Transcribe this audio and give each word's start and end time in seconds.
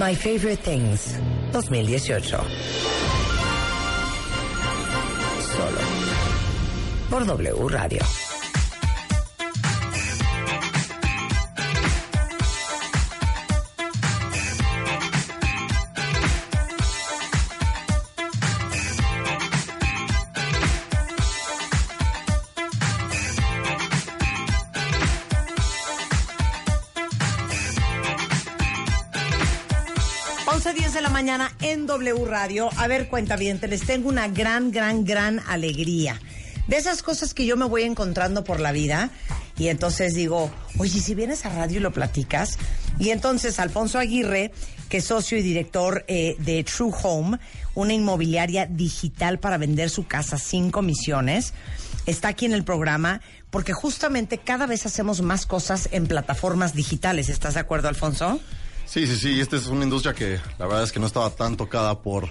My 0.00 0.14
Favorite 0.14 0.62
Things 0.62 1.18
2018. 1.52 2.22
Solo 2.30 2.40
por 7.10 7.26
W 7.26 7.68
Radio. 7.68 8.29
11.10 30.70 30.92
de 30.92 31.00
la 31.00 31.10
mañana 31.10 31.52
en 31.62 31.86
W 31.86 32.24
Radio. 32.26 32.70
A 32.76 32.86
ver, 32.86 33.08
cuenta 33.08 33.34
bien, 33.34 33.58
les 33.68 33.80
tengo 33.80 34.08
una 34.08 34.28
gran, 34.28 34.70
gran, 34.70 35.04
gran 35.04 35.40
alegría. 35.48 36.20
De 36.68 36.76
esas 36.76 37.02
cosas 37.02 37.34
que 37.34 37.44
yo 37.44 37.56
me 37.56 37.64
voy 37.64 37.82
encontrando 37.82 38.44
por 38.44 38.60
la 38.60 38.70
vida 38.70 39.10
y 39.58 39.66
entonces 39.66 40.14
digo, 40.14 40.48
oye, 40.78 41.00
si 41.00 41.16
vienes 41.16 41.44
a 41.44 41.48
radio 41.48 41.78
y 41.78 41.80
lo 41.80 41.90
platicas. 41.90 42.56
Y 43.00 43.10
entonces 43.10 43.58
Alfonso 43.58 43.98
Aguirre, 43.98 44.52
que 44.88 44.98
es 44.98 45.06
socio 45.06 45.36
y 45.38 45.42
director 45.42 46.04
eh, 46.06 46.36
de 46.38 46.62
True 46.62 46.92
Home, 47.02 47.38
una 47.74 47.92
inmobiliaria 47.92 48.66
digital 48.66 49.40
para 49.40 49.58
vender 49.58 49.90
su 49.90 50.06
casa 50.06 50.38
sin 50.38 50.70
comisiones, 50.70 51.52
está 52.06 52.28
aquí 52.28 52.46
en 52.46 52.52
el 52.52 52.62
programa 52.62 53.22
porque 53.50 53.72
justamente 53.72 54.38
cada 54.38 54.66
vez 54.66 54.86
hacemos 54.86 55.20
más 55.20 55.46
cosas 55.46 55.88
en 55.90 56.06
plataformas 56.06 56.74
digitales. 56.74 57.28
¿Estás 57.28 57.54
de 57.54 57.60
acuerdo, 57.60 57.88
Alfonso? 57.88 58.40
Sí, 58.90 59.06
sí, 59.06 59.16
sí. 59.16 59.40
Esta 59.40 59.54
es 59.54 59.68
una 59.68 59.84
industria 59.84 60.14
que 60.14 60.40
la 60.58 60.66
verdad 60.66 60.82
es 60.82 60.90
que 60.90 60.98
no 60.98 61.06
estaba 61.06 61.30
tan 61.30 61.56
tocada 61.56 62.02
por, 62.02 62.28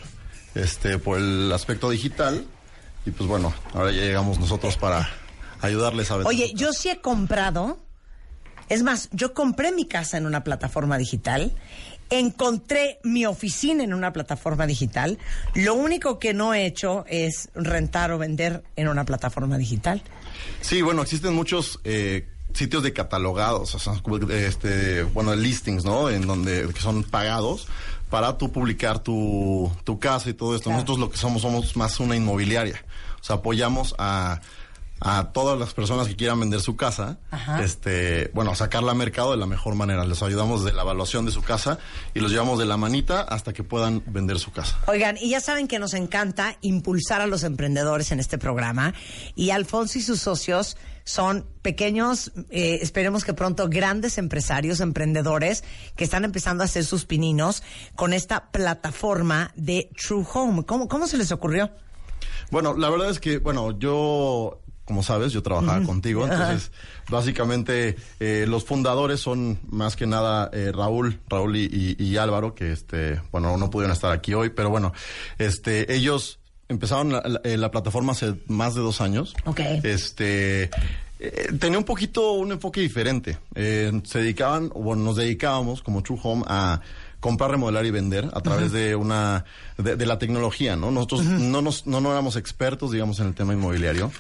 este, 0.56 0.98
por 1.00 1.18
el 1.18 1.50
aspecto 1.54 1.90
digital. 1.90 2.46
Y 3.06 3.12
pues 3.12 3.30
bueno, 3.30 3.54
ahora 3.74 3.92
ya 3.94 4.02
llegamos 4.02 4.40
nosotros 4.40 4.76
para 4.76 5.10
ayudarles 5.62 6.12
a 6.12 6.18
vender. 6.18 6.28
Oye, 6.28 6.52
yo 6.54 6.74
sí 6.74 6.90
he 6.90 7.00
comprado. 7.00 7.80
Es 8.68 8.84
más, 8.84 9.08
yo 9.14 9.34
compré 9.34 9.72
mi 9.72 9.86
casa 9.86 10.18
en 10.18 10.26
una 10.26 10.44
plataforma 10.44 10.98
digital. 10.98 11.56
Encontré 12.10 13.00
mi 13.04 13.26
oficina 13.26 13.86
en 13.86 13.94
una 13.94 14.12
plataforma 14.12 14.68
digital. 14.68 15.18
Lo 15.56 15.76
único 15.76 16.20
que 16.20 16.34
no 16.34 16.54
he 16.54 16.66
hecho 16.66 17.06
es 17.08 17.50
rentar 17.56 18.12
o 18.12 18.18
vender 18.18 18.64
en 18.76 18.90
una 18.90 19.06
plataforma 19.06 19.58
digital. 19.58 20.04
Sí, 20.60 20.82
bueno, 20.82 21.04
existen 21.04 21.34
muchos 21.34 21.80
eh, 21.86 22.28
sitios 22.54 22.84
de 22.84 22.94
catalogados, 22.94 23.76
o 23.76 23.80
sea, 23.80 23.94
este, 24.32 25.04
bueno, 25.04 25.36
listings, 25.36 25.86
¿no? 25.86 26.10
En 26.10 26.28
donde 26.28 26.68
que 26.74 26.82
son 26.82 27.04
pagados 27.04 27.68
para 28.10 28.38
tú 28.38 28.52
publicar 28.52 29.00
tu, 29.00 29.72
tu 29.84 30.00
casa 30.00 30.30
y 30.30 30.34
todo 30.34 30.56
esto. 30.56 30.66
Claro. 30.66 30.78
Nosotros 30.78 31.00
lo 31.00 31.10
que 31.10 31.18
somos 31.18 31.42
somos 31.42 31.76
más 31.76 32.00
una 32.00 32.16
inmobiliaria. 32.16 32.84
O 33.22 33.24
sea, 33.24 33.38
apoyamos 33.38 33.96
a 33.98 34.42
a 35.02 35.32
todas 35.32 35.58
las 35.58 35.74
personas 35.74 36.08
que 36.08 36.16
quieran 36.16 36.40
vender 36.40 36.60
su 36.60 36.76
casa, 36.76 37.18
Ajá. 37.32 37.64
este, 37.64 38.32
bueno, 38.34 38.54
sacarla 38.56 38.92
al 38.92 38.98
mercado 38.98 39.32
de 39.32 39.38
la 39.38 39.46
mejor 39.46 39.76
manera. 39.76 40.04
Les 40.06 40.22
ayudamos 40.22 40.66
de 40.66 40.74
la 40.74 40.82
evaluación 40.82 41.26
de 41.26 41.32
su 41.32 41.42
casa 41.42 41.80
y 42.14 42.20
los 42.20 42.32
llevamos 42.32 42.60
de 42.60 42.66
la 42.66 42.78
manita 42.78 43.22
hasta 43.22 43.54
que 43.54 43.64
puedan 43.64 44.04
vender 44.08 44.40
su 44.40 44.52
casa. 44.52 44.78
Oigan, 44.88 45.18
y 45.18 45.30
ya 45.30 45.40
saben 45.40 45.68
que 45.68 45.80
nos 45.80 45.94
encanta 45.94 46.58
impulsar 46.62 47.22
a 47.22 47.28
los 47.28 47.44
emprendedores 47.44 48.12
en 48.12 48.20
este 48.20 48.38
programa. 48.38 48.94
Y 49.36 49.52
Alfonso 49.52 50.00
y 50.00 50.02
sus 50.02 50.20
socios 50.20 50.76
son 51.10 51.44
pequeños, 51.64 52.32
eh, 52.52 52.78
esperemos 52.84 53.24
que 53.26 53.34
pronto 53.34 53.68
grandes 53.68 54.20
empresarios, 54.20 54.80
emprendedores 54.80 55.64
que 55.96 56.04
están 56.04 56.24
empezando 56.24 56.62
a 56.64 56.66
hacer 56.66 56.86
sus 56.86 57.06
pininos 57.06 57.64
con 57.96 58.14
esta 58.14 58.52
plataforma 58.52 59.52
de 59.56 59.90
True 60.00 60.24
Home. 60.36 60.66
¿Cómo, 60.66 60.88
cómo 60.88 61.08
se 61.08 61.18
les 61.18 61.32
ocurrió? 61.32 61.72
Bueno, 62.52 62.78
la 62.78 62.92
verdad 62.92 63.10
es 63.10 63.20
que, 63.20 63.40
bueno, 63.40 63.78
yo, 63.80 64.62
como 64.86 65.02
sabes, 65.02 65.32
yo 65.34 65.42
trabajaba 65.42 65.84
contigo, 65.84 66.28
entonces, 66.28 66.72
básicamente, 67.10 67.96
eh, 68.20 68.46
los 68.48 68.64
fundadores 68.66 69.20
son 69.20 69.60
más 69.68 69.96
que 69.96 70.06
nada 70.06 70.52
eh, 70.54 70.72
Raúl, 70.72 71.20
Raúl 71.28 71.56
y, 71.58 71.96
y- 71.98 72.04
y 72.04 72.18
Álvaro, 72.18 72.54
que, 72.54 72.72
este, 72.72 73.20
bueno, 73.32 73.58
no 73.58 73.72
pudieron 73.72 73.94
estar 73.94 74.12
aquí 74.12 74.36
hoy, 74.36 74.50
pero 74.52 74.70
bueno, 74.70 74.94
este, 75.40 75.92
ellos 75.92 76.40
empezaron 76.68 77.12
la, 77.14 77.22
la- 77.26 77.42
eh, 77.44 77.58
la 77.58 77.72
plataforma 77.72 78.12
hace 78.12 78.36
más 78.46 78.76
de 78.76 78.82
dos 78.82 79.02
años. 79.02 79.34
Ok. 79.46 79.60
Este, 79.84 80.70
eh, 81.20 81.50
tenía 81.60 81.78
un 81.78 81.84
poquito 81.84 82.34
un 82.34 82.52
enfoque 82.52 82.82
diferente. 82.82 83.38
Eh, 83.56 83.92
se 84.06 84.20
dedicaban, 84.20 84.72
o 84.74 84.82
bueno, 84.82 85.04
nos 85.04 85.18
dedicábamos 85.18 85.82
como 85.82 86.02
True 86.02 86.20
Home 86.24 86.44
a 86.48 86.82
comprar, 87.20 87.52
remodelar 87.52 87.86
y 87.86 87.92
vender 87.92 88.30
a 88.34 88.40
través 88.42 88.72
de 88.72 88.96
una 88.96 89.44
de, 89.78 89.98
de 89.98 90.06
la 90.06 90.18
tecnología, 90.18 90.78
¿no? 90.78 90.90
Nosotros 90.92 91.26
no 91.26 91.62
nos 91.62 91.86
no, 91.86 92.00
no 92.00 92.12
éramos 92.12 92.38
expertos, 92.38 92.92
digamos, 92.92 93.20
en 93.20 93.28
el 93.28 93.36
tema 93.36 93.54
inmobiliario. 93.54 94.12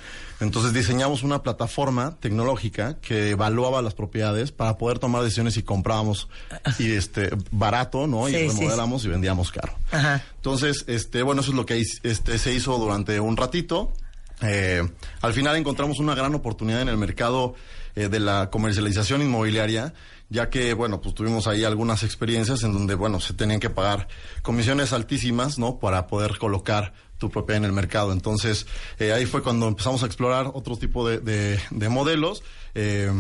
Entonces 0.42 0.74
diseñamos 0.74 1.24
una 1.24 1.44
plataforma 1.44 2.18
tecnológica 2.20 2.98
que 3.02 3.31
evaluaba 3.31 3.81
las 3.81 3.94
propiedades 3.94 4.52
para 4.52 4.78
poder 4.78 5.00
tomar 5.00 5.22
decisiones 5.22 5.54
si 5.54 5.64
comprábamos 5.64 6.30
y 6.78 6.92
este 6.92 7.30
barato, 7.52 8.08
¿no? 8.08 8.28
Sí, 8.28 8.36
y 8.36 8.40
sí, 8.40 8.50
sí. 8.50 8.60
remodelamos 8.60 9.06
y 9.06 9.08
vendíamos 9.10 9.52
caro. 9.52 9.74
Ajá. 9.92 10.24
Entonces, 10.36 10.86
este, 10.88 11.24
bueno, 11.24 11.42
eso 11.42 11.52
es 11.52 11.58
lo 11.58 11.66
que 11.66 11.84
este, 12.04 12.38
se 12.38 12.54
hizo 12.54 12.78
durante 12.78 13.20
un 13.20 13.38
ratito. 13.38 13.92
Eh, 14.41 14.81
al 15.22 15.33
final 15.33 15.55
encontramos 15.55 16.00
una 16.00 16.16
gran 16.16 16.33
oportunidad 16.35 16.81
en 16.81 16.89
el 16.89 16.97
mercado 16.97 17.55
eh, 17.95 18.07
de 18.07 18.19
la 18.19 18.50
comercialización 18.50 19.22
inmobiliaria, 19.22 19.94
ya 20.29 20.50
que, 20.50 20.73
bueno, 20.73 21.01
pues 21.01 21.16
tuvimos 21.16 21.47
ahí 21.47 21.63
algunas 21.63 22.03
experiencias 22.03 22.63
en 22.63 22.72
donde, 22.72 22.95
bueno, 22.95 23.19
se 23.19 23.33
tenían 23.33 23.59
que 23.59 23.69
pagar 23.69 24.07
comisiones 24.41 24.94
altísimas, 24.94 25.57
¿no? 25.57 25.79
Para 25.79 26.07
poder 26.07 26.38
colocar 26.38 26.94
tu 27.17 27.29
propiedad 27.29 27.57
en 27.57 27.66
el 27.66 27.73
mercado. 27.73 28.13
Entonces, 28.13 28.66
eh, 29.00 29.11
ahí 29.11 29.25
fue 29.25 29.41
cuando 29.44 29.67
empezamos 29.67 30.03
a 30.03 30.05
explorar 30.05 30.51
otro 30.53 30.77
tipo 30.77 31.07
de, 31.07 31.19
de- 31.19 31.59
de 31.71 31.89
modelos. 31.89 32.44
Eh, 32.75 33.11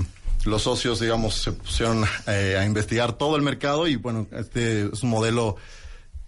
los 0.45 0.61
socios, 0.61 1.01
digamos, 1.01 1.33
se 1.41 1.51
pusieron 1.51 2.05
eh, 2.27 2.55
a 2.57 2.63
investigar 2.63 3.13
todo 3.17 3.35
el 3.35 3.41
mercado 3.41 3.87
y, 3.87 3.97
bueno, 3.97 4.25
este 4.31 4.83
es 4.93 5.03
un 5.03 5.09
modelo 5.09 5.57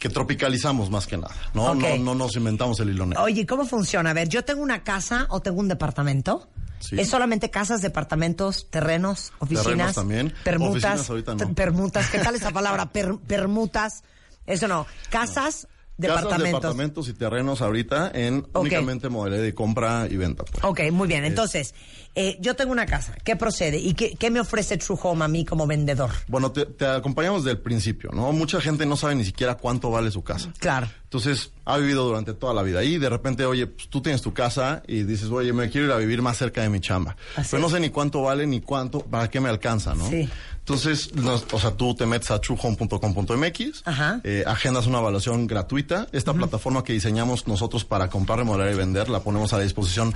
que 0.02 0.10
tropicalizamos 0.10 0.90
más 0.90 1.06
que 1.06 1.16
nada, 1.16 1.36
¿no? 1.54 1.76
No, 1.76 1.96
no 1.98 2.16
nos 2.16 2.36
inventamos 2.36 2.80
el 2.80 2.90
hilo 2.90 3.06
negro. 3.06 3.24
Oye, 3.24 3.46
¿cómo 3.46 3.68
funciona? 3.68 4.10
A 4.10 4.14
ver, 4.14 4.28
yo 4.30 4.44
tengo 4.44 4.64
una 4.64 4.84
casa 4.84 5.28
o 5.30 5.42
tengo 5.42 5.60
un 5.60 5.68
departamento. 5.68 6.50
Sí. 6.80 7.00
¿Es 7.00 7.08
solamente 7.10 7.52
casas, 7.52 7.84
departamentos, 7.84 8.66
terrenos, 8.72 9.32
oficinas? 9.38 9.64
Terrenos 9.64 9.94
también. 9.94 10.34
Permutas. 10.44 10.84
Oficinas 10.86 11.10
ahorita 11.12 11.36
no. 11.36 11.54
Permutas. 11.54 12.10
¿Qué 12.10 12.18
tal 12.18 12.34
esa 12.34 12.50
palabra? 12.52 12.88
Per- 12.92 13.20
permutas. 13.20 14.04
Eso 14.48 14.68
no. 14.68 14.88
Casas, 15.12 15.36
Casas, 15.36 15.68
departamentos. 16.02 16.62
departamentos 16.62 17.08
y 17.08 17.14
terrenos 17.14 17.62
ahorita 17.62 18.12
en 18.14 18.46
únicamente 18.54 19.10
modelo 19.10 19.38
de 19.38 19.54
compra 19.54 20.08
y 20.10 20.18
venta. 20.18 20.44
pues. 20.44 20.64
Ok, 20.64 20.92
muy 20.92 21.08
bien. 21.08 21.24
Entonces, 21.24 21.74
eh, 22.14 22.38
yo 22.42 22.56
tengo 22.56 22.72
una 22.74 22.86
casa. 22.86 23.16
¿Qué 23.24 23.36
procede? 23.38 23.78
¿Y 23.78 23.94
qué, 23.94 24.16
qué 24.16 24.30
me 24.30 24.40
ofrece 24.42 24.78
True 24.78 24.98
Home 25.02 25.24
a 25.24 25.28
mí 25.28 25.46
como 25.46 25.66
vendedor? 25.66 26.10
Bueno, 26.28 26.52
te, 26.52 26.66
te 26.66 26.86
acompañamos 26.86 27.44
desde 27.44 27.58
el 27.58 27.64
principio, 27.64 28.10
¿no? 28.14 28.32
Mucha 28.34 28.60
gente 28.60 28.86
no 28.86 28.98
sabe 28.98 29.16
ni 29.16 29.24
siquiera 29.24 29.56
cuánto 29.56 29.90
vale 29.92 30.12
su 30.12 30.22
casa. 30.24 30.52
Claro. 30.60 30.90
Entonces, 31.04 31.52
ha 31.66 31.78
vivido 31.78 32.06
durante 32.06 32.34
toda 32.34 32.54
la 32.54 32.64
vida 32.64 32.80
ahí 32.80 32.96
y 32.96 32.98
de 32.98 33.10
repente, 33.10 33.46
oye, 33.46 33.68
pues, 33.68 33.90
tú 33.90 34.02
tienes 34.02 34.22
tu 34.22 34.34
casa 34.34 34.84
y 34.88 35.04
dices, 35.04 35.30
oye, 35.30 35.54
me 35.54 35.70
quiero 35.70 35.88
ir 35.88 35.94
a 35.94 35.98
vivir 35.98 36.22
más 36.22 36.38
cerca 36.38 36.62
de 36.62 36.70
mi 36.70 36.80
chamba. 36.80 37.16
Así 37.36 37.50
Pero 37.52 37.62
no 37.62 37.70
sé 37.70 37.80
ni 37.80 37.90
cuánto 37.90 38.22
vale 38.24 38.46
ni 38.48 38.62
cuánto, 38.62 39.00
para 39.00 39.30
qué 39.30 39.40
me 39.40 39.50
alcanza, 39.50 39.94
¿no? 39.96 40.10
Sí. 40.10 40.30
Entonces, 40.72 41.14
nos- 41.16 41.46
o 41.52 41.60
sea, 41.60 41.72
tú 41.72 41.94
te 41.96 42.06
metes 42.06 42.32
a 42.32 42.40
truehome.com.mx, 42.40 43.84
eh, 44.24 44.44
agendas 44.48 44.88
una 44.88 45.00
evaluación 45.00 45.46
gratuita. 45.46 46.08
Esta 46.14 46.34
plataforma 46.34 46.84
que 46.86 46.94
diseñamos 46.94 47.46
nosotros 47.46 47.84
para 47.84 48.10
comprar, 48.10 48.40
remodelar 48.40 48.74
y 48.74 48.78
vender, 48.78 49.10
la 49.10 49.20
ponemos 49.20 49.52
a 49.52 49.58
la 49.58 49.64
disposición 49.64 50.14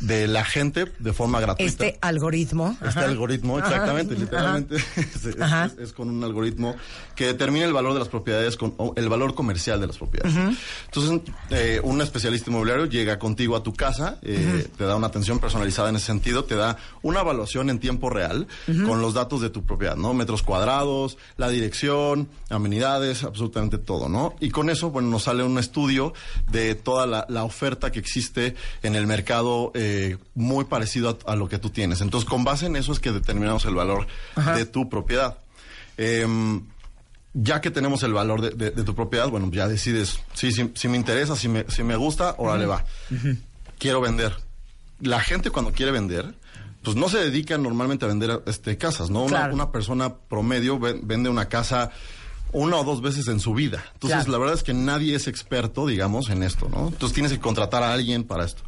de 0.00 0.26
la 0.26 0.44
gente 0.44 0.86
de 0.98 1.12
forma 1.12 1.40
gratuita. 1.40 1.70
Este 1.70 1.98
algoritmo. 2.00 2.70
Este 2.82 3.00
Ajá. 3.00 3.04
algoritmo, 3.04 3.58
exactamente, 3.58 4.14
Ajá. 4.14 4.22
literalmente, 4.22 4.76
es, 4.96 5.24
es- 5.26 5.40
Ajá. 5.40 5.66
es- 5.66 5.78
es 5.78 5.92
con 5.92 6.08
un 6.08 6.24
algoritmo 6.24 6.74
que 7.14 7.26
determina 7.26 7.66
el 7.66 7.72
valor 7.74 7.92
de 7.92 7.98
las 7.98 8.08
propiedades, 8.08 8.56
con, 8.56 8.74
o 8.78 8.94
el 8.96 9.08
valor 9.10 9.34
comercial 9.34 9.78
de 9.80 9.88
las 9.88 9.98
propiedades. 9.98 10.34
Entonces, 10.86 11.20
eh, 11.50 11.80
un 11.82 12.00
especialista 12.00 12.50
inmobiliario 12.50 12.86
llega 12.86 13.18
contigo 13.18 13.56
a 13.56 13.62
tu 13.62 13.74
casa, 13.74 14.18
eh, 14.22 14.66
te 14.78 14.84
da 14.84 14.96
una 14.96 15.08
atención 15.08 15.38
personalizada 15.38 15.90
en 15.90 15.96
ese 15.96 16.06
sentido, 16.06 16.44
te 16.44 16.54
da 16.56 16.78
una 17.02 17.20
evaluación 17.20 17.68
en 17.68 17.78
tiempo 17.78 18.08
real 18.08 18.46
con 18.86 19.02
los 19.02 19.12
datos 19.14 19.40
de 19.42 19.50
tu 19.50 19.64
propiedad, 19.64 19.96
¿no? 19.98 20.14
Metros 20.14 20.42
cuadrados, 20.42 21.18
la 21.36 21.48
dirección, 21.48 22.28
amenidades, 22.48 23.24
absolutamente 23.24 23.78
todo, 23.78 24.08
¿no? 24.08 24.34
Y 24.40 24.50
con 24.50 24.70
eso, 24.70 24.90
bueno, 24.90 25.08
nos 25.08 25.24
sale 25.24 25.42
un 25.42 25.58
estudio 25.58 26.14
de 26.50 26.74
toda 26.74 27.06
la, 27.06 27.26
la 27.28 27.44
oferta 27.44 27.90
que 27.92 27.98
existe 27.98 28.54
en 28.82 28.94
el 28.94 29.06
mercado 29.06 29.72
eh, 29.74 30.16
muy 30.34 30.64
parecido 30.64 31.18
a, 31.26 31.32
a 31.32 31.36
lo 31.36 31.48
que 31.48 31.58
tú 31.58 31.70
tienes. 31.70 32.00
Entonces, 32.00 32.28
con 32.28 32.44
base 32.44 32.66
en 32.66 32.76
eso 32.76 32.92
es 32.92 33.00
que 33.00 33.12
determinamos 33.12 33.64
el 33.66 33.74
valor 33.74 34.06
de 34.54 34.64
tu 34.64 34.88
propiedad. 34.88 35.38
Em, 35.96 36.62
ya 37.34 37.60
que 37.60 37.70
tenemos 37.70 38.02
el 38.02 38.12
valor 38.12 38.40
de, 38.40 38.50
de- 38.50 38.70
de 38.70 38.82
tu 38.84 38.94
propiedad, 38.94 39.28
bueno, 39.28 39.50
ya 39.52 39.68
decides, 39.68 40.20
sí, 40.34 40.50
sí, 40.52 40.70
si 40.74 40.88
me 40.88 40.96
interesa, 40.96 41.36
si 41.36 41.48
me, 41.48 41.64
si 41.68 41.82
me 41.82 41.96
gusta, 41.96 42.34
órale 42.38 42.66
va. 42.66 42.84
Quiero 43.78 44.00
vender. 44.00 44.34
La 45.00 45.20
gente 45.20 45.50
cuando 45.50 45.70
quiere 45.72 45.92
vender, 45.92 46.34
pues 46.94 46.96
no 46.96 47.08
se 47.08 47.18
dedica 47.18 47.56
normalmente 47.58 48.04
a 48.04 48.08
vender 48.08 48.42
este, 48.46 48.76
casas, 48.78 49.10
¿no? 49.10 49.20
Una, 49.22 49.38
Claro. 49.38 49.54
una 49.54 49.70
persona 49.72 50.14
promedio 50.14 50.78
ven- 50.78 51.00
vende 51.04 51.28
una 51.30 51.48
casa 51.48 51.90
una 52.52 52.76
o 52.76 52.84
dos 52.84 53.02
veces 53.02 53.28
en 53.28 53.40
su 53.40 53.52
vida. 53.52 53.84
Entonces, 53.94 54.20
Claro. 54.24 54.32
la 54.32 54.38
verdad 54.38 54.54
es 54.54 54.62
que 54.62 54.72
nadie 54.72 55.14
es 55.14 55.26
experto, 55.28 55.86
digamos, 55.86 56.30
en 56.30 56.42
esto, 56.42 56.68
¿no? 56.70 56.88
Entonces 56.88 57.12
tienes 57.12 57.30
que 57.32 57.38
contratar 57.40 57.82
a 57.82 57.92
alguien 57.92 58.24
para 58.24 58.44
esto. 58.46 58.62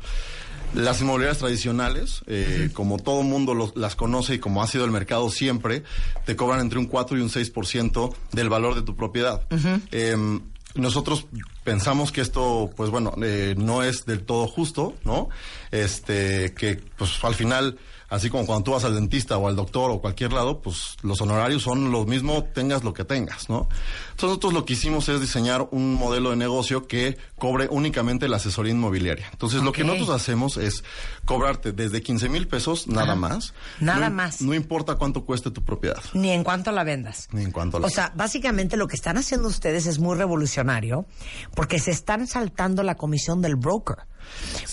Las 0.75 1.01
inmobiliarias 1.01 1.39
tradicionales, 1.39 2.21
eh, 2.27 2.71
como 2.75 2.99
todo 2.99 3.23
mundo 3.23 3.55
los- 3.55 3.75
las 3.77 3.97
conoce 3.97 4.35
y 4.35 4.39
como 4.39 4.63
ha 4.63 4.67
sido 4.67 4.85
el 4.85 4.91
mercado 4.91 5.29
siempre, 5.31 5.83
te 6.27 6.37
cobran 6.37 6.61
entre 6.61 6.79
un 6.79 6.87
4 6.87 7.17
y 7.19 7.23
un 7.23 7.31
6% 7.31 8.15
del 8.33 8.49
valor 8.51 8.75
de 8.77 8.83
tu 8.83 8.95
propiedad. 8.95 9.43
Em, 9.91 10.43
nosotros 10.75 11.27
pensamos 11.65 12.13
que 12.13 12.21
esto, 12.21 12.71
pues 12.77 12.91
bueno, 12.91 13.13
eh, 13.23 13.55
no 13.57 13.83
es 13.83 14.05
del 14.07 14.25
todo 14.25 14.47
justo, 14.47 14.95
¿no? 15.05 15.29
Este, 15.71 16.53
que 16.55 16.83
pues 16.97 17.23
al 17.23 17.35
final, 17.35 17.79
así 18.09 18.29
como 18.29 18.45
cuando 18.47 18.65
tú 18.65 18.71
vas 18.73 18.85
al 18.85 18.95
dentista 18.95 19.39
o 19.39 19.47
al 19.47 19.55
doctor 19.57 19.91
o 19.91 20.01
cualquier 20.01 20.33
lado, 20.33 20.61
pues 20.61 20.97
los 21.03 21.21
honorarios 21.21 21.63
son 21.63 21.93
los 21.93 22.07
mismos, 22.07 22.45
tengas 22.53 22.83
lo 22.83 22.93
que 22.93 23.05
tengas, 23.05 23.49
¿no? 23.49 23.69
Entonces 24.11 24.29
nosotros 24.37 24.53
lo 24.53 24.65
que 24.65 24.73
hicimos 24.75 25.09
es 25.09 25.21
diseñar 25.21 25.69
un 25.71 25.95
modelo 25.95 26.31
de 26.31 26.37
negocio 26.37 26.87
que 26.89 27.17
cobre 27.39 27.69
únicamente 27.71 28.29
la 28.29 28.37
asesoría 28.39 28.73
inmobiliaria. 28.73 29.29
Entonces 29.33 29.63
lo 29.63 29.73
que 29.73 29.85
nosotros 29.85 30.11
hacemos 30.11 30.57
es 30.57 30.83
cobrarte 31.25 31.73
desde 31.73 32.03
15 32.03 32.29
mil 32.29 32.49
pesos, 32.49 32.87
nada 32.89 33.15
más. 33.15 33.55
Nada 33.79 34.09
No- 34.11 34.17
más. 34.17 34.43
No 34.43 34.53
importa 34.55 34.97
cuánto 34.97 35.25
cueste 35.25 35.51
tu 35.51 35.63
propiedad. 35.63 36.03
Ni 36.13 36.31
en 36.33 36.43
cuanto 36.45 36.73
la 36.73 36.83
vendas. 36.85 37.29
Ni 37.33 37.45
en 37.45 37.53
cuanto 37.53 37.79
la- 37.79 37.87
O 37.87 37.91
sea, 37.91 38.13
básicamente 38.17 38.77
lo 38.77 38.89
que 38.89 38.97
están 38.97 39.17
haciendo 39.17 39.47
ustedes 39.49 39.87
es 39.87 39.99
muy 40.01 40.17
revolucionario 40.17 41.07
porque 41.55 41.79
se 41.79 41.91
están 41.91 42.27
saltando 42.27 42.83
la 42.83 42.97
comisión 42.97 43.43
del 43.43 43.57
broker. 43.57 43.97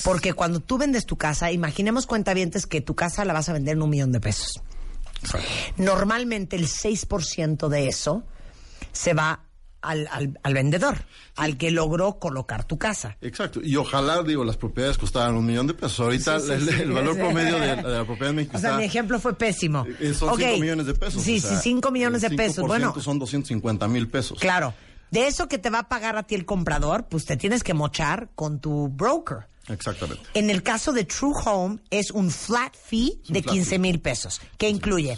Porque 0.04 0.34
cuando 0.34 0.60
tú 0.60 0.78
vendes 0.78 1.06
tu 1.06 1.18
casa, 1.18 1.52
imaginemos 1.52 2.06
cuentavientes 2.06 2.66
que 2.68 2.82
tu 2.82 2.96
casa 2.96 3.26
la 3.26 3.34
vas 3.34 3.50
a 3.50 3.54
vender 3.54 3.76
en 3.78 3.82
un 3.82 3.90
millón 3.90 4.12
de 4.12 4.20
pesos. 4.20 4.62
Normalmente 5.78 6.56
el 6.56 6.68
6% 6.68 7.68
de 7.70 7.88
eso 7.88 8.24
se 8.92 9.14
va 9.14 9.42
al, 9.82 10.08
al- 10.12 10.40
al 10.44 10.54
vendedor, 10.54 10.98
al 11.36 11.58
que 11.58 11.72
logró 11.72 12.20
colocar 12.20 12.66
tu 12.66 12.78
casa. 12.78 13.18
Exacto. 13.22 13.62
Y 13.64 13.76
ojalá, 13.78 14.22
digo, 14.24 14.44
las 14.44 14.58
propiedades 14.58 14.98
costaran 14.98 15.36
un 15.36 15.46
millón 15.46 15.68
de 15.68 15.74
pesos. 15.74 16.00
Ahorita 16.02 16.40
Sí, 16.40 16.48
sí, 16.60 16.70
el, 16.82 16.92
valor 16.92 17.16
promedio 17.16 17.60
de, 17.60 17.76
de 17.78 17.84
la 17.84 18.06
propiedad 18.06 18.34
México 18.34 18.58
O 18.58 18.60
sea, 18.60 18.78
mi 18.78 18.84
ejemplo 18.84 19.20
fue 19.20 19.36
pésimo. 19.38 19.86
eh, 20.00 20.14
son 20.14 20.30
Ok. 20.30 20.40
5 20.40 20.58
millones 20.60 20.86
de 20.88 20.94
pesos. 20.94 21.22
Sí, 21.24 21.38
o 21.38 21.42
sea, 21.42 21.58
sí, 21.58 21.70
5 21.70 21.92
millones 21.92 22.22
de 22.22 22.30
pesos. 22.32 22.64
5% 22.66 22.68
Bueno, 22.68 22.94
son 23.02 23.20
250 23.20 23.88
mil 23.88 24.08
pesos. 24.10 24.40
Claro. 24.40 24.74
De 25.12 25.28
eso 25.28 25.48
que 25.48 25.58
te 25.58 25.70
va 25.70 25.80
a 25.80 25.90
pagar 25.90 26.18
a 26.18 26.24
ti 26.24 26.36
el 26.36 26.46
comprador, 26.46 27.06
pues 27.10 27.26
te 27.26 27.38
tienes 27.38 27.64
que 27.64 27.74
mochar 27.74 28.30
con 28.36 28.60
tu 28.60 28.88
broker. 28.90 29.48
Exactamente. 29.70 30.24
En 30.34 30.50
el 30.50 30.64
caso 30.64 30.94
de 30.94 31.04
True 31.06 31.34
Home 31.46 31.80
es 31.90 32.12
un 32.12 32.32
flat 32.32 32.74
fee 32.76 33.22
un 33.28 33.34
de 33.34 33.42
flat 33.42 33.54
15 33.54 33.70
fee. 33.70 33.80
mil 33.80 34.00
pesos, 34.00 34.42
que 34.58 34.70
incluye, 34.70 35.18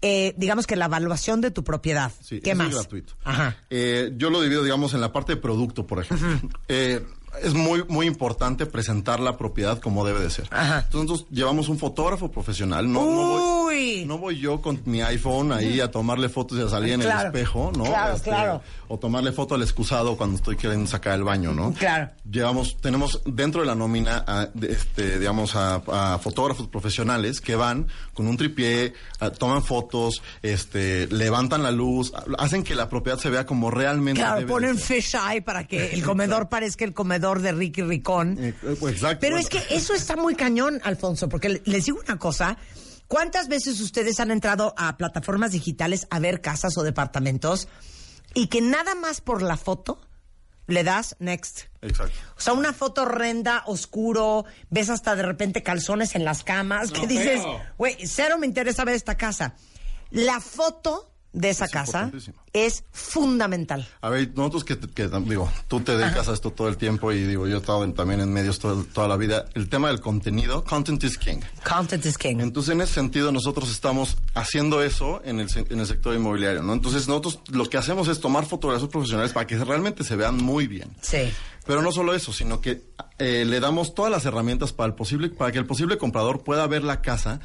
eh, 0.00 0.32
digamos 0.38 0.66
que 0.66 0.76
la 0.76 0.86
evaluación 0.86 1.40
de 1.42 1.50
tu 1.50 1.62
propiedad. 1.62 2.10
Sí, 2.22 2.40
¿Qué 2.40 2.54
más? 2.54 2.68
es 2.70 2.74
gratuito. 2.74 3.14
Ajá. 3.24 3.56
Eh, 3.70 4.12
yo 4.16 4.30
lo 4.30 4.40
divido, 4.40 4.62
digamos, 4.64 4.94
en 4.94 5.00
la 5.02 5.12
parte 5.12 5.34
de 5.34 5.40
producto, 5.40 5.86
por 5.86 6.00
ejemplo. 6.02 6.48
Eh, 6.68 7.04
es 7.42 7.54
muy, 7.54 7.84
muy 7.88 8.06
importante 8.06 8.66
presentar 8.66 9.20
la 9.20 9.36
propiedad 9.38 9.78
como 9.80 10.04
debe 10.04 10.20
de 10.20 10.30
ser. 10.30 10.48
Ajá. 10.50 10.80
Entonces, 10.84 11.08
nosotros 11.10 11.26
llevamos 11.30 11.68
un 11.68 11.78
fotógrafo 11.78 12.30
profesional. 12.30 12.90
No, 12.92 13.04
no 13.04 13.38
voy, 13.64 14.04
no 14.06 14.18
voy 14.18 14.38
yo 14.38 14.60
con 14.60 14.80
mi 14.84 15.00
iPhone 15.00 15.52
ahí 15.52 15.80
a 15.80 15.90
tomarle 15.90 16.28
fotos 16.28 16.58
y 16.58 16.62
a 16.62 16.68
salir 16.68 16.92
en 16.94 17.00
Claro. 17.00 17.20
el 17.20 17.26
espejo, 17.28 17.72
¿no? 17.76 17.84
Este, 17.84 17.92
Claro, 17.92 18.18
claro. 18.22 18.62
O 18.88 18.98
tomarle 18.98 19.32
foto 19.32 19.54
al 19.54 19.62
excusado 19.62 20.16
cuando 20.16 20.36
estoy 20.36 20.56
queriendo 20.56 20.86
sacar 20.86 21.14
el 21.14 21.24
baño, 21.24 21.52
¿no? 21.54 21.72
Claro. 21.72 22.10
Llevamos, 22.30 22.76
tenemos 22.80 23.22
dentro 23.24 23.62
de 23.62 23.66
la 23.66 23.74
nómina, 23.74 24.22
a, 24.26 24.48
este, 24.68 25.18
digamos, 25.18 25.56
a, 25.56 25.76
a 26.14 26.18
fotógrafos 26.18 26.68
profesionales 26.68 27.40
que 27.40 27.56
van 27.56 27.86
con 28.12 28.26
un 28.26 28.36
tripié, 28.36 28.92
a- 29.20 29.30
toman 29.30 29.62
fotos, 29.64 30.22
este, 30.42 31.06
levantan 31.06 31.62
la 31.62 31.70
luz, 31.70 32.12
hacen 32.38 32.62
que 32.62 32.74
la 32.74 32.90
propiedad 32.90 33.18
se 33.18 33.30
vea 33.30 33.46
como 33.46 33.70
realmente 33.70 34.20
Claro, 34.20 34.34
debe 34.36 34.46
de 34.46 34.52
ponen 34.52 34.78
ser. 34.78 34.96
fish 35.02 35.14
eye 35.30 35.40
para 35.40 35.66
que 35.66 35.92
el 35.94 36.02
comedor 36.04 36.48
parezca 36.50 36.84
el 36.84 36.92
comedor 36.92 37.21
de 37.22 37.52
Ricky 37.52 37.82
Ricón. 37.82 38.36
Eh, 38.38 38.54
eh, 38.62 38.76
Exacto. 38.88 39.18
Pero 39.20 39.38
es 39.38 39.48
que 39.48 39.62
eso 39.70 39.94
está 39.94 40.16
muy 40.16 40.34
cañón, 40.34 40.80
Alfonso, 40.84 41.28
porque 41.28 41.48
le- 41.48 41.62
les 41.64 41.86
digo 41.86 41.98
una 42.06 42.18
cosa. 42.18 42.56
¿Cuántas 43.08 43.48
veces 43.48 43.80
ustedes 43.80 44.20
han 44.20 44.30
entrado 44.30 44.74
a 44.76 44.96
plataformas 44.96 45.52
digitales 45.52 46.06
a 46.10 46.18
ver 46.18 46.40
casas 46.40 46.76
o 46.78 46.82
departamentos 46.82 47.68
y 48.34 48.46
que 48.46 48.60
nada 48.62 48.94
más 48.94 49.20
por 49.20 49.42
la 49.42 49.56
foto 49.58 50.00
le 50.66 50.82
das 50.82 51.16
next? 51.18 51.64
Exacto. 51.82 52.14
O 52.36 52.40
sea, 52.40 52.54
una 52.54 52.72
foto 52.72 53.02
horrenda, 53.02 53.64
oscuro, 53.66 54.46
ves 54.70 54.88
hasta 54.88 55.14
de 55.14 55.22
repente 55.24 55.62
calzones 55.62 56.14
en 56.14 56.24
las 56.24 56.42
camas, 56.42 56.90
que 56.90 57.06
dices, 57.06 57.42
güey, 57.76 57.96
cero 58.06 58.38
me 58.38 58.46
interesa 58.46 58.84
ver 58.84 58.94
esta 58.94 59.16
casa. 59.16 59.54
La 60.10 60.40
foto 60.40 61.11
de 61.32 61.50
esa 61.50 61.64
Es 61.66 61.70
casa 61.70 62.10
es 62.52 62.84
fundamental. 62.92 63.86
A 64.02 64.10
ver, 64.10 64.32
nosotros 64.36 64.64
que, 64.64 64.78
que, 64.78 65.08
digo, 65.08 65.50
tú 65.68 65.80
te 65.80 65.96
dedicas 65.96 66.28
a 66.28 66.32
esto 66.34 66.50
todo 66.50 66.68
el 66.68 66.76
tiempo 66.76 67.10
y 67.12 67.22
digo, 67.24 67.46
yo 67.46 67.56
he 67.56 67.60
estado 67.60 67.84
en- 67.84 67.94
también 67.94 68.20
en 68.20 68.32
medios 68.32 68.58
todo- 68.58 68.84
toda 68.84 69.08
la 69.08 69.16
vida. 69.16 69.46
El 69.54 69.68
tema 69.68 69.88
del 69.88 70.00
contenido, 70.00 70.62
content 70.64 71.02
is 71.04 71.16
king. 71.16 71.38
Content 71.66 72.04
is 72.04 72.18
king. 72.18 72.38
Entonces, 72.40 72.72
en 72.74 72.80
ese 72.82 72.94
sentido, 72.94 73.32
nosotros 73.32 73.70
estamos 73.70 74.16
haciendo 74.34 74.82
eso 74.82 75.22
en 75.24 75.40
el, 75.40 75.48
en 75.70 75.80
el 75.80 75.86
sector 75.86 76.14
inmobiliario, 76.14 76.62
¿no? 76.62 76.72
Entonces, 76.74 77.08
nosotros 77.08 77.40
lo 77.50 77.64
que 77.68 77.78
hacemos 77.78 78.08
es 78.08 78.20
tomar 78.20 78.44
fotografías 78.44 78.90
profesionales 78.90 79.32
para 79.32 79.46
que 79.46 79.56
realmente 79.56 80.04
se 80.04 80.16
vean 80.16 80.36
muy 80.36 80.66
bien. 80.66 80.90
Sí. 81.00 81.32
Pero 81.64 81.80
no 81.80 81.92
solo 81.92 82.12
eso, 82.14 82.32
sino 82.32 82.60
que 82.60 82.82
eh, 83.18 83.44
le 83.46 83.60
damos 83.60 83.94
todas 83.94 84.10
las 84.10 84.24
herramientas 84.26 84.72
para 84.72 84.88
el 84.88 84.94
posible, 84.94 85.28
para 85.30 85.52
que 85.52 85.58
el 85.58 85.66
posible 85.66 85.96
comprador 85.96 86.42
pueda 86.42 86.66
ver 86.66 86.82
la 86.82 87.00
casa 87.02 87.40